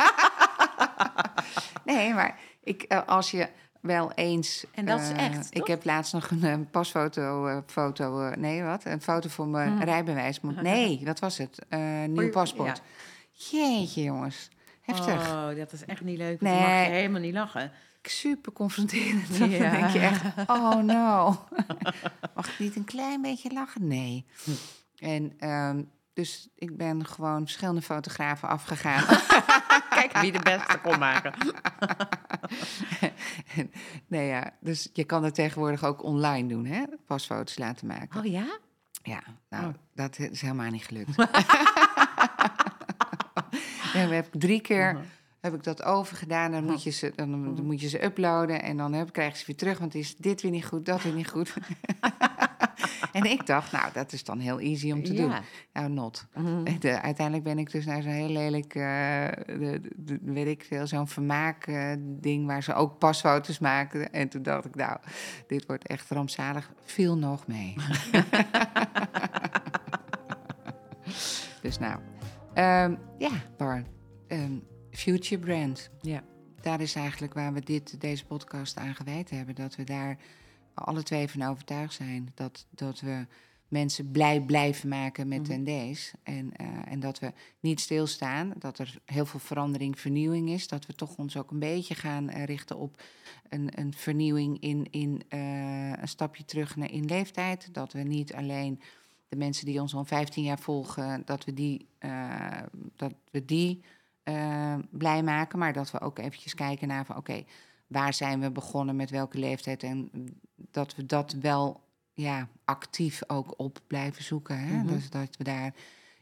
Nee, 1.84 2.14
maar 2.14 2.38
ik, 2.64 2.82
eh, 2.82 3.00
als 3.06 3.30
je 3.30 3.48
wel 3.80 4.12
eens... 4.12 4.64
En 4.74 4.84
dat 4.84 5.00
is 5.00 5.10
eh, 5.10 5.24
echt, 5.26 5.54
Ik 5.56 5.66
heb 5.66 5.84
laatst 5.84 6.12
nog 6.12 6.30
een 6.42 6.70
pasfoto... 6.70 7.46
eh, 7.46 7.58
foto, 7.66 8.30
nee, 8.36 8.62
wat? 8.62 8.84
Een 8.84 9.00
foto 9.02 9.28
voor 9.28 9.48
mijn 9.48 9.74
Mhm. 9.74 9.82
rijbewijs. 9.84 10.40
moet- 10.40 10.62
Nee, 10.62 11.00
wat 11.04 11.18
was 11.18 11.38
het? 11.38 11.58
Nieuw 12.08 12.30
paspoort. 12.30 12.82
Jeetje, 13.32 14.02
jongens. 14.02 14.48
Heftig. 14.82 15.28
Oh, 15.30 15.56
dat 15.56 15.72
is 15.72 15.84
echt 15.84 16.00
niet 16.00 16.18
leuk. 16.18 16.40
mag 16.40 16.52
Nee. 16.52 16.84
je 16.88 16.90
helemaal 16.94 17.20
niet 17.20 17.34
lachen. 17.34 17.72
Super 18.02 18.52
confronterend. 18.52 19.28
Dan 19.38 19.50
Ja. 19.50 19.70
denk 19.70 19.88
je 19.90 19.98
echt, 19.98 20.22
oh 20.46 20.76
no. 20.76 21.38
Mag 22.34 22.48
ik 22.52 22.58
niet 22.58 22.76
een 22.76 22.84
klein 22.84 23.22
beetje 23.22 23.52
lachen? 23.52 23.86
Nee. 23.86 24.26
En 24.98 25.32
dus 25.38 25.84
Dus 26.14 26.48
ik 26.54 26.76
ben 26.76 27.06
gewoon 27.06 27.40
verschillende 27.42 27.82
fotografen 27.82 28.48
afgegaan. 28.48 29.04
Kijk 29.98 30.16
wie 30.20 30.32
de 30.32 30.38
beste 30.42 30.78
kon 30.82 30.98
maken. 30.98 31.32
En, 33.56 33.70
nee, 34.06 34.26
ja, 34.26 34.50
dus 34.60 34.88
je 34.92 35.04
kan 35.04 35.24
het 35.24 35.34
tegenwoordig 35.34 35.84
ook 35.84 36.02
online 36.02 36.48
doen, 36.48 36.64
hè? 36.66 36.82
Pasfoto's 37.06 37.58
laten 37.58 37.86
maken. 37.86 38.20
Oh 38.20 38.26
ja? 38.26 38.58
Ja, 39.02 39.22
nou, 39.48 39.66
Oh. 39.66 39.72
dat 39.94 40.18
is 40.18 40.40
helemaal 40.40 40.70
niet 40.70 40.84
gelukt. 40.84 41.16
ja, 43.92 44.06
we 44.08 44.14
hebben 44.14 44.40
drie 44.40 44.60
keer 44.60 44.92
Mhm. 44.94 45.02
Heb 45.42 45.54
ik 45.54 45.64
dat 45.64 45.82
overgedaan. 45.82 46.50
Dan 46.50 46.64
moet 46.64 46.82
je 46.82 46.90
ze, 46.90 47.12
dan, 47.16 47.54
dan 47.54 47.64
moet 47.64 47.80
je 47.80 47.88
ze 47.88 48.04
uploaden 48.04 48.62
en 48.62 48.76
dan 48.76 48.92
heb, 48.92 49.12
krijg 49.12 49.32
je 49.32 49.38
ze 49.38 49.46
weer 49.46 49.56
terug. 49.56 49.78
Want 49.78 49.94
is 49.94 50.16
dit 50.16 50.42
weer 50.42 50.50
niet 50.50 50.64
goed, 50.64 50.86
dat 50.86 51.02
weer 51.02 51.12
niet 51.14 51.28
goed. 51.28 51.54
en 53.12 53.24
ik 53.24 53.46
dacht, 53.46 53.72
nou, 53.72 53.92
dat 53.92 54.12
is 54.12 54.24
dan 54.24 54.38
heel 54.38 54.60
easy 54.60 54.92
om 54.92 55.04
te 55.04 55.14
doen. 55.14 55.32
Nou, 55.72 55.88
not. 55.88 56.26
Eh, 56.80 56.94
uiteindelijk 56.96 57.44
ben 57.44 57.58
ik 57.58 57.70
dus 57.72 57.84
naar 57.84 58.02
zo'n 58.02 58.12
heel 58.12 58.28
lelijk, 58.28 58.74
eh, 58.74 58.82
de, 59.46 59.80
de- 59.96 60.18
weet 60.22 60.46
ik 60.46 60.64
veel, 60.64 60.86
zo'n 60.86 61.08
vermaak 61.08 61.66
eh, 61.66 61.92
ding 61.98 62.46
waar 62.46 62.62
ze 62.62 62.74
ook 62.74 62.98
pasfoto's 62.98 63.58
maakten. 63.58 64.12
En 64.12 64.28
toen 64.28 64.42
dacht 64.42 64.64
ik, 64.64 64.74
nou, 64.74 64.98
dit 65.46 65.66
wordt 65.66 65.86
echt 65.86 66.10
rampzalig. 66.10 66.72
Viel 66.84 67.16
nog 67.18 67.46
mee. 67.46 67.74
Dus 71.62 71.78
nou, 71.78 72.00
ehm, 72.54 72.94
ja, 73.18 73.30
Bar, 73.56 73.82
ehm, 74.28 74.52
Future 74.92 75.40
Brand. 75.40 75.90
Ja. 76.00 76.24
Daar 76.60 76.80
is 76.80 76.94
eigenlijk 76.94 77.34
waar 77.34 77.52
we 77.52 77.60
dit, 77.60 78.00
deze 78.00 78.26
podcast 78.26 78.76
aan 78.76 78.94
gewijd 78.94 79.30
hebben. 79.30 79.54
Dat 79.54 79.76
we 79.76 79.84
daar 79.84 80.18
alle 80.74 81.02
twee 81.02 81.28
van 81.28 81.42
overtuigd 81.42 81.94
zijn. 81.94 82.30
Dat, 82.34 82.66
dat 82.70 83.00
we 83.00 83.26
mensen 83.68 84.10
blij 84.10 84.40
blijven 84.40 84.88
maken 84.88 85.28
met 85.28 85.38
Mhm. 85.38 85.48
tendees. 85.48 86.12
En, 86.22 86.56
eh, 86.56 86.66
en 86.92 87.00
dat 87.00 87.18
we 87.18 87.32
niet 87.60 87.80
stilstaan. 87.80 88.52
Dat 88.58 88.78
er 88.78 88.98
heel 89.04 89.26
veel 89.26 89.40
verandering, 89.40 90.00
vernieuwing 90.00 90.48
is. 90.50 90.68
Dat 90.68 90.86
we 90.86 90.94
toch 90.94 91.16
ons 91.16 91.36
ook 91.36 91.50
een 91.50 91.58
beetje 91.58 91.94
gaan 91.94 92.28
eh, 92.28 92.44
richten 92.44 92.76
op 92.76 93.02
een, 93.48 93.78
een 93.80 93.94
vernieuwing 93.94 94.60
in, 94.60 94.86
in 94.90 95.22
eh, 95.28 95.90
een 95.90 96.08
stapje 96.08 96.44
terug 96.44 96.76
naar 96.76 96.90
in 96.90 97.04
leeftijd. 97.04 97.74
Dat 97.74 97.92
we 97.92 98.00
niet 98.00 98.34
alleen 98.34 98.80
de 99.28 99.36
mensen 99.36 99.66
die 99.66 99.80
ons 99.80 99.94
al 99.94 100.04
15 100.04 100.44
jaar 100.44 100.58
volgen, 100.58 101.22
dat 101.24 101.44
we 101.44 101.54
die, 101.54 101.86
dat 102.96 103.14
we 103.30 103.44
die 103.44 103.82
eh, 104.22 104.74
blij 104.90 105.22
maken. 105.22 105.58
Maar 105.58 105.72
dat 105.72 105.90
we 105.90 106.00
ook 106.00 106.18
eventjes 106.18 106.54
kijken 106.54 106.88
naar 106.88 107.06
van 107.06 107.16
oké, 107.16 107.44
waar 107.86 108.14
zijn 108.14 108.40
we 108.40 108.50
begonnen 108.50 108.96
met 108.96 109.10
welke 109.10 109.38
leeftijd. 109.38 109.82
En 109.82 110.10
dat 110.70 110.94
we 110.94 111.06
dat 111.06 111.32
wel 111.32 111.80
ja, 112.12 112.48
actief 112.64 113.22
ook 113.26 113.58
op 113.58 113.80
blijven 113.86 114.24
zoeken. 114.24 114.58
Hè? 114.58 114.76
Mhm. 114.76 114.86
Dus 114.86 115.10
dat 115.10 115.36
we 115.36 115.44
daar 115.44 115.74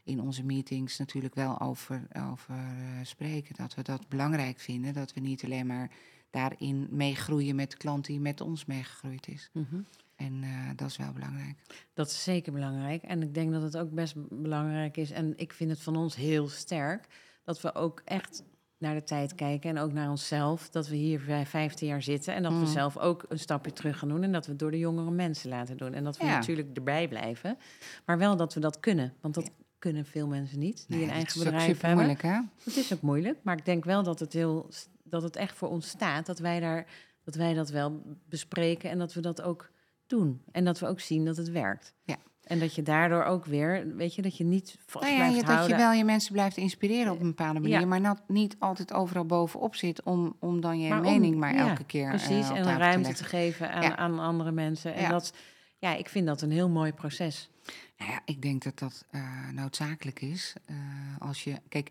in 0.03 0.21
onze 0.21 0.43
meetings 0.43 0.97
natuurlijk 0.97 1.35
wel 1.35 1.59
over, 1.59 2.07
over 2.29 2.55
eh, 2.55 2.99
spreken. 3.03 3.55
Dat 3.55 3.75
we 3.75 3.81
dat 3.81 4.07
belangrijk 4.07 4.59
vinden. 4.59 4.93
Dat 4.93 5.13
we 5.13 5.19
niet 5.19 5.43
alleen 5.43 5.67
maar 5.67 5.91
daarin 6.29 6.87
meegroeien 6.89 7.55
met 7.55 7.71
de 7.71 7.77
klant 7.77 8.05
die 8.05 8.19
met 8.19 8.41
ons 8.41 8.65
meegegroeid 8.65 9.27
is. 9.27 9.49
Mhm. 9.53 9.81
En 10.15 10.43
eh, 10.43 10.69
dat 10.75 10.89
is 10.89 10.97
wel 10.97 11.11
belangrijk. 11.11 11.57
Dat 11.93 12.07
is 12.07 12.23
zeker 12.23 12.53
belangrijk. 12.53 13.03
En 13.03 13.21
ik 13.21 13.33
denk 13.33 13.51
dat 13.51 13.61
het 13.61 13.77
ook 13.77 13.91
best 13.91 14.15
belangrijk 14.29 14.97
is. 14.97 15.11
En 15.11 15.33
ik 15.37 15.53
vind 15.53 15.69
het 15.69 15.81
van 15.81 15.95
ons 15.95 16.15
heel 16.15 16.47
sterk 16.47 17.07
dat 17.43 17.61
we 17.61 17.75
ook 17.75 18.01
echt 18.05 18.43
naar 18.77 18.93
de 18.95 19.03
tijd 19.03 19.35
kijken 19.35 19.69
en 19.69 19.77
ook 19.77 19.91
naar 19.93 20.09
onszelf. 20.09 20.69
Dat 20.69 20.87
we 20.87 20.95
hier 20.95 21.23
bij 21.25 21.45
15 21.45 21.87
jaar 21.87 22.01
zitten 22.01 22.33
en 22.33 22.43
dat 22.43 22.51
we 22.51 22.57
Mm. 22.57 22.65
zelf 22.65 22.97
ook 22.97 23.25
een 23.29 23.39
stapje 23.39 23.73
terug 23.73 23.99
gaan 23.99 24.09
doen. 24.09 24.23
En 24.23 24.31
dat 24.31 24.45
we 24.45 24.51
het 24.51 24.59
door 24.59 24.71
de 24.71 24.77
jongere 24.77 25.11
mensen 25.11 25.49
laten 25.49 25.77
doen. 25.77 25.93
En 25.93 26.03
dat 26.03 26.17
we 26.17 26.25
Ja. 26.25 26.37
natuurlijk 26.37 26.77
erbij 26.77 27.07
blijven. 27.07 27.57
Maar 28.05 28.17
wel 28.17 28.35
dat 28.35 28.53
we 28.53 28.59
dat 28.59 28.79
kunnen. 28.79 29.13
Want 29.21 29.33
dat 29.33 29.49
kunnen 29.79 30.05
veel 30.05 30.27
mensen 30.27 30.59
niet 30.59 30.85
die 30.87 30.95
Nee, 30.97 31.05
een 31.05 31.11
eigen 31.11 31.27
is 31.29 31.37
ook 31.37 31.43
bedrijf 31.43 31.65
super 31.65 31.87
hebben. 31.87 32.05
moeilijk, 32.05 32.21
hè? 32.35 32.39
Het 32.63 32.75
is 32.77 32.93
ook 32.93 33.01
moeilijk, 33.01 33.39
maar 33.43 33.57
ik 33.57 33.65
denk 33.65 33.83
wel 33.85 34.03
dat 34.03 34.19
het, 34.19 34.33
heel, 34.33 34.69
dat 35.03 35.23
het 35.23 35.35
echt 35.35 35.57
voor 35.57 35.69
ons 35.69 35.87
staat. 35.87 36.25
Dat 36.25 36.39
wij, 36.39 36.59
daar, 36.59 36.85
dat 37.23 37.35
wij 37.35 37.53
dat 37.53 37.69
wel 37.69 38.01
bespreken 38.29 38.89
en 38.89 38.97
dat 38.97 39.13
we 39.13 39.21
dat 39.21 39.41
ook 39.41 39.71
doen. 40.07 40.41
En 40.51 40.65
dat 40.65 40.79
we 40.79 40.87
ook 40.87 40.99
zien 40.99 41.25
dat 41.25 41.37
het 41.37 41.49
werkt. 41.49 41.93
Ja. 42.03 42.17
En 42.51 42.59
dat 42.59 42.75
je 42.75 42.81
daardoor 42.81 43.23
ook 43.23 43.45
weer, 43.45 43.95
weet 43.95 44.15
je, 44.15 44.21
dat 44.21 44.37
je 44.37 44.43
niet 44.43 44.77
vast 44.85 45.05
Nou 45.05 45.17
ja, 45.17 45.27
blijft 45.27 45.39
je, 45.39 45.55
dat 45.55 45.67
je 45.67 45.75
wel 45.75 45.91
je 45.91 46.03
mensen 46.03 46.33
blijft 46.33 46.57
inspireren 46.57 47.11
op 47.11 47.19
een 47.19 47.27
bepaalde 47.27 47.59
manier, 47.59 47.79
Ja. 47.79 47.85
maar 47.85 48.01
dat 48.01 48.21
niet 48.27 48.55
altijd 48.59 48.93
overal 48.93 49.25
bovenop 49.25 49.75
zit 49.75 50.03
om, 50.03 50.35
om 50.39 50.61
dan 50.61 50.79
je 50.79 50.89
Maar 50.89 50.97
om- 50.97 51.03
mening 51.11 51.35
maar 51.35 51.53
ja, 51.53 51.69
elke 51.69 51.83
keer 51.83 52.09
Precies, 52.09 52.49
eh, 52.49 52.57
en 52.57 52.77
ruimte 52.77 53.13
te 53.13 53.23
geven 53.23 53.71
aan, 53.73 53.81
Ja. 53.81 53.95
aan 53.95 54.19
andere 54.19 54.51
mensen. 54.51 54.93
En 54.93 55.01
Ja. 55.01 55.09
dat, 55.09 55.33
ja, 55.77 55.95
ik 55.95 56.09
vind 56.09 56.27
dat 56.27 56.41
een 56.41 56.51
heel 56.51 56.69
mooi 56.69 56.93
proces. 56.93 57.49
Nou 57.97 58.11
ja, 58.11 58.21
ik 58.25 58.41
denk 58.41 58.63
dat 58.63 58.79
dat 58.79 59.05
eh, 59.11 59.49
noodzakelijk 59.53 60.21
is. 60.21 60.55
Eh, 60.65 60.75
als 61.19 61.43
je, 61.43 61.53
kijk, 61.69 61.89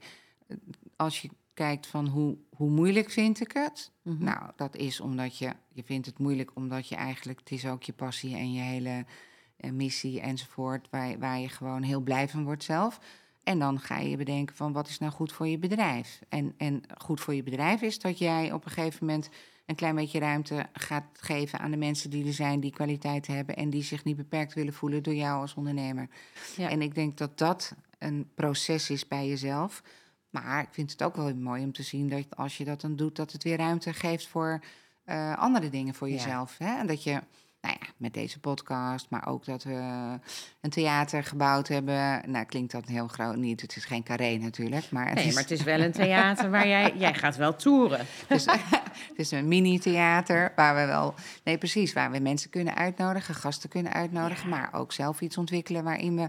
als 0.97 1.21
je 1.23 1.31
kijkt 1.55 1.87
van 1.87 2.07
hoe, 2.07 2.37
hoe 2.57 2.71
moeilijk 2.71 3.11
vind 3.11 3.41
ik 3.41 3.53
het? 3.53 3.91
Mhm. 4.03 4.25
Nou, 4.25 4.51
dat 4.57 4.77
is 4.77 5.01
omdat 5.01 5.39
je, 5.39 5.53
je 5.73 5.83
vindt 5.85 6.07
het 6.07 6.19
moeilijk 6.19 6.51
omdat 6.55 6.89
je 6.89 6.95
eigenlijk, 6.97 7.39
het 7.39 7.51
is 7.51 7.67
ook 7.67 7.83
je 7.83 7.93
passie 7.93 8.37
en 8.37 8.53
je 8.53 8.61
hele 8.63 9.05
missie 9.73 10.21
enzovoort, 10.21 10.89
waar, 10.91 11.19
waar 11.19 11.39
je 11.39 11.49
gewoon 11.49 11.83
heel 11.83 12.01
blij 12.01 12.29
van 12.29 12.45
wordt 12.45 12.65
zelf. 12.65 13.01
En 13.43 13.59
dan 13.59 13.81
ga 13.81 13.99
je 13.99 14.17
bedenken 14.17 14.57
van 14.57 14.73
wat 14.73 14.89
is 14.89 14.99
nou 14.99 15.13
goed 15.13 15.33
voor 15.33 15.49
je 15.49 15.59
bedrijf? 15.59 16.21
En, 16.29 16.55
en 16.57 16.83
goed 16.99 17.21
voor 17.21 17.35
je 17.35 17.43
bedrijf 17.43 17.83
is 17.83 17.99
dat 17.99 18.19
jij 18.19 18.53
op 18.53 18.65
een 18.65 18.71
gegeven 18.71 19.07
moment 19.07 19.29
een 19.67 19.75
klein 19.75 19.95
beetje 19.95 20.19
ruimte 20.19 20.67
gaat 20.73 21.05
geven 21.13 21.59
aan 21.59 21.71
de 21.71 21.77
mensen 21.77 22.11
die 22.11 22.27
er 22.27 22.33
zijn, 22.33 22.61
die 22.61 22.71
kwaliteit 22.71 23.27
hebben 23.27 23.57
en 23.57 23.71
die 23.71 23.83
zich 23.83 24.05
niet 24.05 24.17
beperkt 24.17 24.55
willen 24.55 24.73
voelen 24.73 25.03
door 25.03 25.15
jou 25.15 25.41
als 25.41 25.55
ondernemer. 25.55 26.09
Ja. 26.57 26.69
En 26.69 26.83
ik 26.83 26.95
denk 26.95 27.19
dat 27.19 27.39
dat 27.39 27.75
een 27.99 28.31
proces 28.35 28.91
is 28.91 29.09
bij 29.09 29.29
jezelf. 29.29 29.83
Maar 30.31 30.63
ik 30.63 30.69
vind 30.71 30.91
het 30.91 31.03
ook 31.03 31.17
wel 31.17 31.35
mooi 31.35 31.65
om 31.65 31.73
te 31.73 31.83
zien 31.83 32.09
dat 32.09 32.37
als 32.37 32.57
je 32.57 32.65
dat 32.65 32.81
dan 32.81 32.97
doet, 32.97 33.17
dat 33.17 33.33
het 33.33 33.43
weer 33.43 33.57
ruimte 33.57 33.93
geeft 33.93 34.27
voor 34.29 34.61
eh, 35.05 35.39
andere 35.39 35.69
dingen 35.69 35.95
voor 35.95 36.09
Ja. 36.09 36.15
jezelf. 36.15 36.59
Hè? 36.59 36.79
En 36.79 36.87
dat 36.87 37.03
je, 37.03 37.21
nou 37.61 37.77
ja, 37.81 37.87
met 37.97 38.15
deze 38.15 38.39
podcast, 38.41 39.07
maar 39.11 39.27
ook 39.27 39.45
dat 39.45 39.63
we 39.63 39.73
een 40.61 40.71
theater 40.71 41.25
gebouwd 41.25 41.69
hebben. 41.69 42.31
Nou, 42.31 42.45
klinkt 42.45 42.73
dat 42.73 42.87
heel 42.87 43.09
groot 43.09 43.37
niet. 43.37 43.61
Het 43.61 43.77
is 43.77 43.85
geen 43.85 44.03
carré 44.03 44.37
natuurlijk. 44.37 44.91
Maar 44.91 45.15
Nee, 45.15 45.25
is, 45.27 45.35
maar 45.35 45.43
het 45.43 45.51
is 45.53 45.63
wel 45.63 45.81
een 45.81 45.93
theater 45.93 46.51
waar 46.51 46.69
jij, 46.69 46.95
jij 46.99 47.15
gaat 47.15 47.37
wel 47.37 47.57
toeren. 47.57 47.99
het 48.27 48.39
is, 48.39 48.45
het 48.47 49.17
is 49.17 49.31
een 49.31 49.49
mini-theater 49.49 50.53
waar 50.57 50.75
we 50.75 50.87
wel, 50.87 51.15
nee 51.45 51.59
precies, 51.59 51.93
waar 51.93 52.11
we 52.11 52.19
mensen 52.19 52.51
kunnen 52.51 52.75
uitnodigen, 52.75 53.35
gasten 53.35 53.69
kunnen 53.69 53.93
uitnodigen, 53.93 54.49
Ja. 54.51 54.57
maar 54.57 54.69
ook 54.73 54.93
zelf 54.93 55.21
iets 55.21 55.37
ontwikkelen 55.37 55.85
waarin 55.85 56.17
we. 56.17 56.29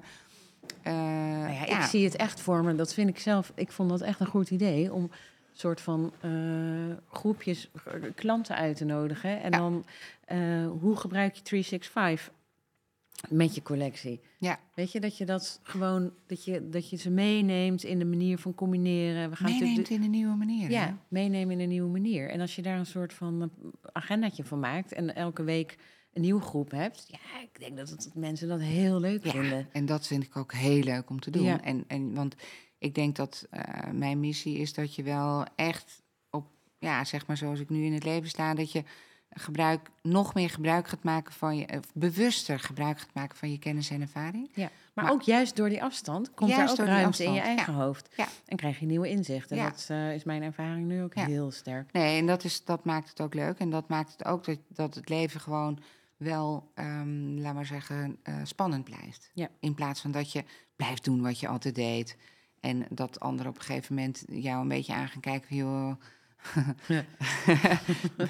eh, 0.84 0.94
Nou 0.94 1.54
ja, 1.54 1.66
ja, 1.66 1.78
Ik 1.78 1.82
zie 1.90 2.04
het 2.06 2.16
echt 2.16 2.42
voor 2.42 2.64
me. 2.64 2.76
Dat 2.76 2.94
vind 2.94 3.10
ik 3.10 3.20
zelf. 3.20 3.52
Ik 3.56 3.72
vond 3.72 3.90
dat 3.90 4.02
echt 4.02 4.20
een 4.20 4.26
goed 4.28 4.50
idee 4.50 4.94
om 4.94 5.04
een 5.04 5.12
soort 5.54 5.82
van 5.82 6.14
eh, 6.20 6.32
groepjes 7.12 7.70
eh, 7.86 7.94
klanten 8.16 8.56
uit 8.56 8.78
te 8.78 8.86
nodigen. 8.86 9.42
En 9.42 9.52
Ja. 9.52 9.58
dan 9.58 9.86
eh, 10.32 10.68
hoe 10.80 10.96
gebruik 10.96 11.36
je 11.36 11.42
365 11.42 12.34
met 13.30 13.56
je 13.56 13.62
collectie? 13.62 14.20
Ja. 14.40 14.60
Weet 14.76 14.92
je 14.92 15.00
dat 15.00 15.18
je 15.18 15.26
dat 15.26 15.60
gewoon 15.64 16.14
dat 16.28 16.46
je 16.46 16.70
dat 16.70 16.90
je 16.90 16.98
ze 16.98 17.10
meeneemt 17.10 17.84
in 17.84 18.00
de 18.00 18.06
manier 18.06 18.38
van 18.38 18.54
combineren. 18.56 19.30
We 19.30 19.36
gaan 19.36 19.52
meeneemt 19.52 19.90
in 19.90 20.04
een 20.04 20.10
nieuwe 20.10 20.36
manier. 20.36 20.68
hè? 20.68 20.74
ja, 20.74 20.98
meenemen 21.08 21.54
in 21.54 21.60
een 21.60 21.70
nieuwe 21.70 21.90
manier. 21.92 22.30
En 22.30 22.40
als 22.42 22.56
je 22.56 22.62
daar 22.62 22.80
een 22.80 22.86
soort 22.86 23.14
van 23.14 23.52
agendaatje 23.92 24.44
van 24.44 24.60
maakt 24.60 24.92
en 24.94 25.16
elke 25.16 25.44
week 25.44 25.78
een 26.14 26.22
nieuwe 26.22 26.42
groep 26.42 26.72
hebt, 26.72 27.06
ja, 27.08 27.42
ik 27.42 27.60
denk 27.60 27.78
dat, 27.78 27.90
het, 27.90 28.04
dat 28.04 28.16
mensen 28.16 28.48
dat 28.48 28.60
heel 28.60 29.00
leuk 29.00 29.26
Ja, 29.26 29.32
vinden. 29.32 29.68
en 29.72 29.86
dat 29.86 30.08
vind 30.08 30.24
ik 30.24 30.38
ook 30.38 30.54
heel 30.54 30.84
leuk 30.84 31.10
om 31.10 31.20
te 31.20 31.30
doen. 31.32 31.44
Ja. 31.44 31.62
En, 31.62 31.84
en, 31.88 32.14
want 32.14 32.36
ik 32.78 32.96
denk 32.96 33.16
dat 33.16 33.48
eh, 33.50 33.92
mijn 33.92 34.20
missie 34.20 34.58
is 34.58 34.74
dat 34.74 34.96
je 34.96 35.04
wel 35.04 35.46
echt 35.56 36.04
op, 36.30 36.48
ja, 36.80 37.04
zeg 37.04 37.28
maar 37.28 37.38
zoals 37.38 37.60
ik 37.60 37.70
nu 37.70 37.84
in 37.86 37.94
het 37.94 38.04
leven 38.04 38.30
sta, 38.30 38.54
dat 38.54 38.72
je 38.72 38.84
gebruik, 39.34 39.90
nog 40.02 40.34
meer 40.34 40.50
gebruik 40.50 40.88
gaat 40.88 41.04
maken 41.04 41.34
van 41.34 41.58
je, 41.58 41.68
of 41.68 41.94
bewuster 41.94 42.60
gebruik 42.60 43.00
gaat 43.00 43.14
maken 43.14 43.38
van 43.38 43.52
je 43.52 43.60
kennis 43.60 43.90
en 43.90 44.02
ervaring. 44.02 44.50
Ja, 44.54 44.70
maar, 44.94 45.04
Maar- 45.06 45.14
ook 45.14 45.22
juist 45.22 45.56
door 45.56 45.70
die 45.70 45.84
afstand 45.84 46.34
komt 46.34 46.50
Juist 46.50 46.78
er 46.78 46.84
ook 46.84 46.90
ruimte 46.90 47.24
in 47.24 47.34
je 47.34 47.40
afstand, 47.40 47.58
eigen 47.58 47.84
hoofd. 47.84 48.10
Ja. 48.16 48.28
En 48.46 48.58
krijg 48.58 48.80
je 48.80 48.86
nieuwe 48.86 49.10
inzichten. 49.10 49.58
Ja. 49.58 49.70
Dat 49.70 49.86
eh, 49.90 50.14
is 50.14 50.24
mijn 50.24 50.44
ervaring 50.44 50.88
nu 50.88 51.04
ook 51.04 51.16
heel 51.16 51.52
sterk. 51.52 51.92
Nee, 51.92 52.20
en 52.20 52.26
dat, 52.26 52.44
is, 52.44 52.66
dat 52.66 52.86
maakt 52.86 53.10
het 53.10 53.22
ook 53.22 53.34
leuk. 53.34 53.60
En 53.60 53.70
dat 53.70 53.88
maakt 53.88 54.12
het 54.12 54.26
ook 54.26 54.46
dat, 54.46 54.60
dat 54.68 54.96
het 54.96 55.10
leven 55.10 55.40
gewoon 55.40 55.80
wel, 56.18 56.72
ehm 56.76 57.40
laat 57.40 57.54
maar 57.54 57.66
zeggen, 57.66 58.18
eh, 58.24 58.36
spannend 58.44 58.84
blijft. 58.84 59.32
In 59.60 59.74
plaats 59.74 60.02
van 60.02 60.12
dat 60.12 60.32
je 60.32 60.44
blijft 60.76 61.04
doen 61.04 61.22
wat 61.22 61.40
je 61.40 61.48
altijd 61.48 61.76
deed. 61.76 62.18
En 62.60 62.86
dat 62.90 63.20
anderen 63.20 63.52
op 63.52 63.58
een 63.58 63.64
gegeven 63.64 63.96
moment 63.96 64.24
jou 64.28 64.62
een 64.62 64.68
beetje 64.68 64.94
aan 64.94 65.08
gaan 65.08 65.22
kijken 65.22 65.48
van, 65.48 65.58
joh... 65.58 65.94
Ja. 66.86 67.04
oh, 68.18 68.28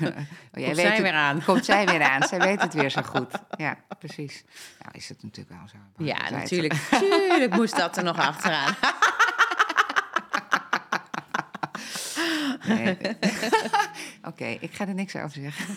Komt 0.63 0.76
zij 0.76 0.86
het- 0.91 1.02
weer 1.02 1.13
aan. 1.13 1.43
Komt 1.45 1.65
zij 1.65 1.86
weer 1.86 2.02
aan. 2.02 2.24
zij 2.24 2.39
weet 2.47 2.62
het 2.62 2.74
weer 2.74 2.89
zo 2.89 3.02
goed. 3.02 3.32
Ja, 3.58 3.78
precies. 4.00 4.43
Nou 4.80 4.91
is 4.91 5.10
het 5.10 5.24
natuurlijk 5.24 5.58
wel 5.58 5.67
zo. 5.67 6.04
Ja, 6.04 6.30
natuurlijk. 6.30 6.74
Tuurlijk 6.74 7.56
moest 7.56 7.78
dat 7.78 7.97
er 7.97 8.04
nog 8.04 8.17
achteraan. 8.19 8.74
Nee. 12.67 12.97
Oké, 14.24 14.45
ik 14.45 14.74
ga 14.74 14.88
er 14.88 14.93
niks 14.93 15.15
over 15.15 15.32
zeggen. 15.41 15.76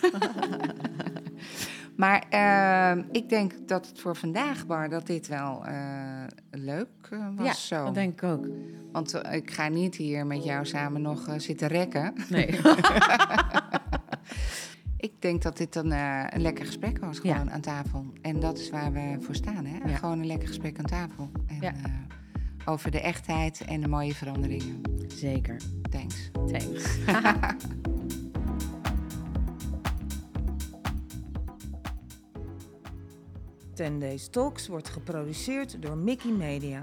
maar 1.96 2.24
ehm, 2.30 3.02
ik 3.12 3.28
denk 3.28 3.68
dat 3.68 3.86
het 3.86 4.00
voor 4.00 4.16
vandaag, 4.16 4.66
Bar, 4.66 4.88
dat 4.88 5.06
dit 5.06 5.26
wel 5.26 5.64
eh, 5.66 6.24
leuk 6.50 6.88
eh, 7.10 7.18
was. 7.34 7.46
Ja, 7.46 7.52
zo. 7.52 7.84
dat 7.84 7.94
denk 7.94 8.12
ik 8.12 8.22
ook. 8.22 8.46
Want 8.94 9.14
eh, 9.14 9.34
ik 9.36 9.50
ga 9.50 9.68
niet 9.68 9.96
hier 9.96 10.26
met 10.26 10.44
jou 10.44 10.66
samen 10.66 11.02
nog 11.02 11.28
eh, 11.28 11.38
zitten 11.38 11.68
rekken. 11.68 12.12
Nee. 12.28 12.46
Ik 14.96 15.12
denk 15.22 15.42
dat 15.42 15.56
dit 15.56 15.72
dan 15.72 15.92
eh, 15.92 16.24
een 16.28 16.40
lekker 16.40 16.66
gesprek 16.66 16.98
was, 16.98 17.18
Ja. 17.22 17.32
gewoon 17.34 17.50
aan 17.50 17.60
tafel. 17.60 18.04
En 18.22 18.40
dat 18.40 18.58
is 18.58 18.70
waar 18.70 18.92
we 18.92 19.16
voor 19.20 19.34
staan, 19.34 19.64
hè? 19.64 19.76
Ja. 19.90 19.96
Gewoon 19.96 20.18
een 20.18 20.26
lekker 20.26 20.48
gesprek 20.48 20.78
aan 20.78 20.84
tafel. 20.84 21.30
En, 21.46 21.56
Ja. 21.60 21.72
eh, 21.74 21.90
over 22.64 22.90
de 22.90 23.00
echtheid 23.00 23.60
en 23.60 23.80
de 23.80 23.88
mooie 23.88 24.14
veranderingen. 24.14 24.80
Zeker. 25.08 25.56
Thanks. 25.90 26.30
Thanks. 26.46 26.98
Ten 33.74 33.98
Days 33.98 34.28
Talks 34.28 34.66
wordt 34.68 34.88
geproduceerd 34.88 35.82
door 35.82 35.96
Mickey 35.96 36.30
Media. 36.30 36.82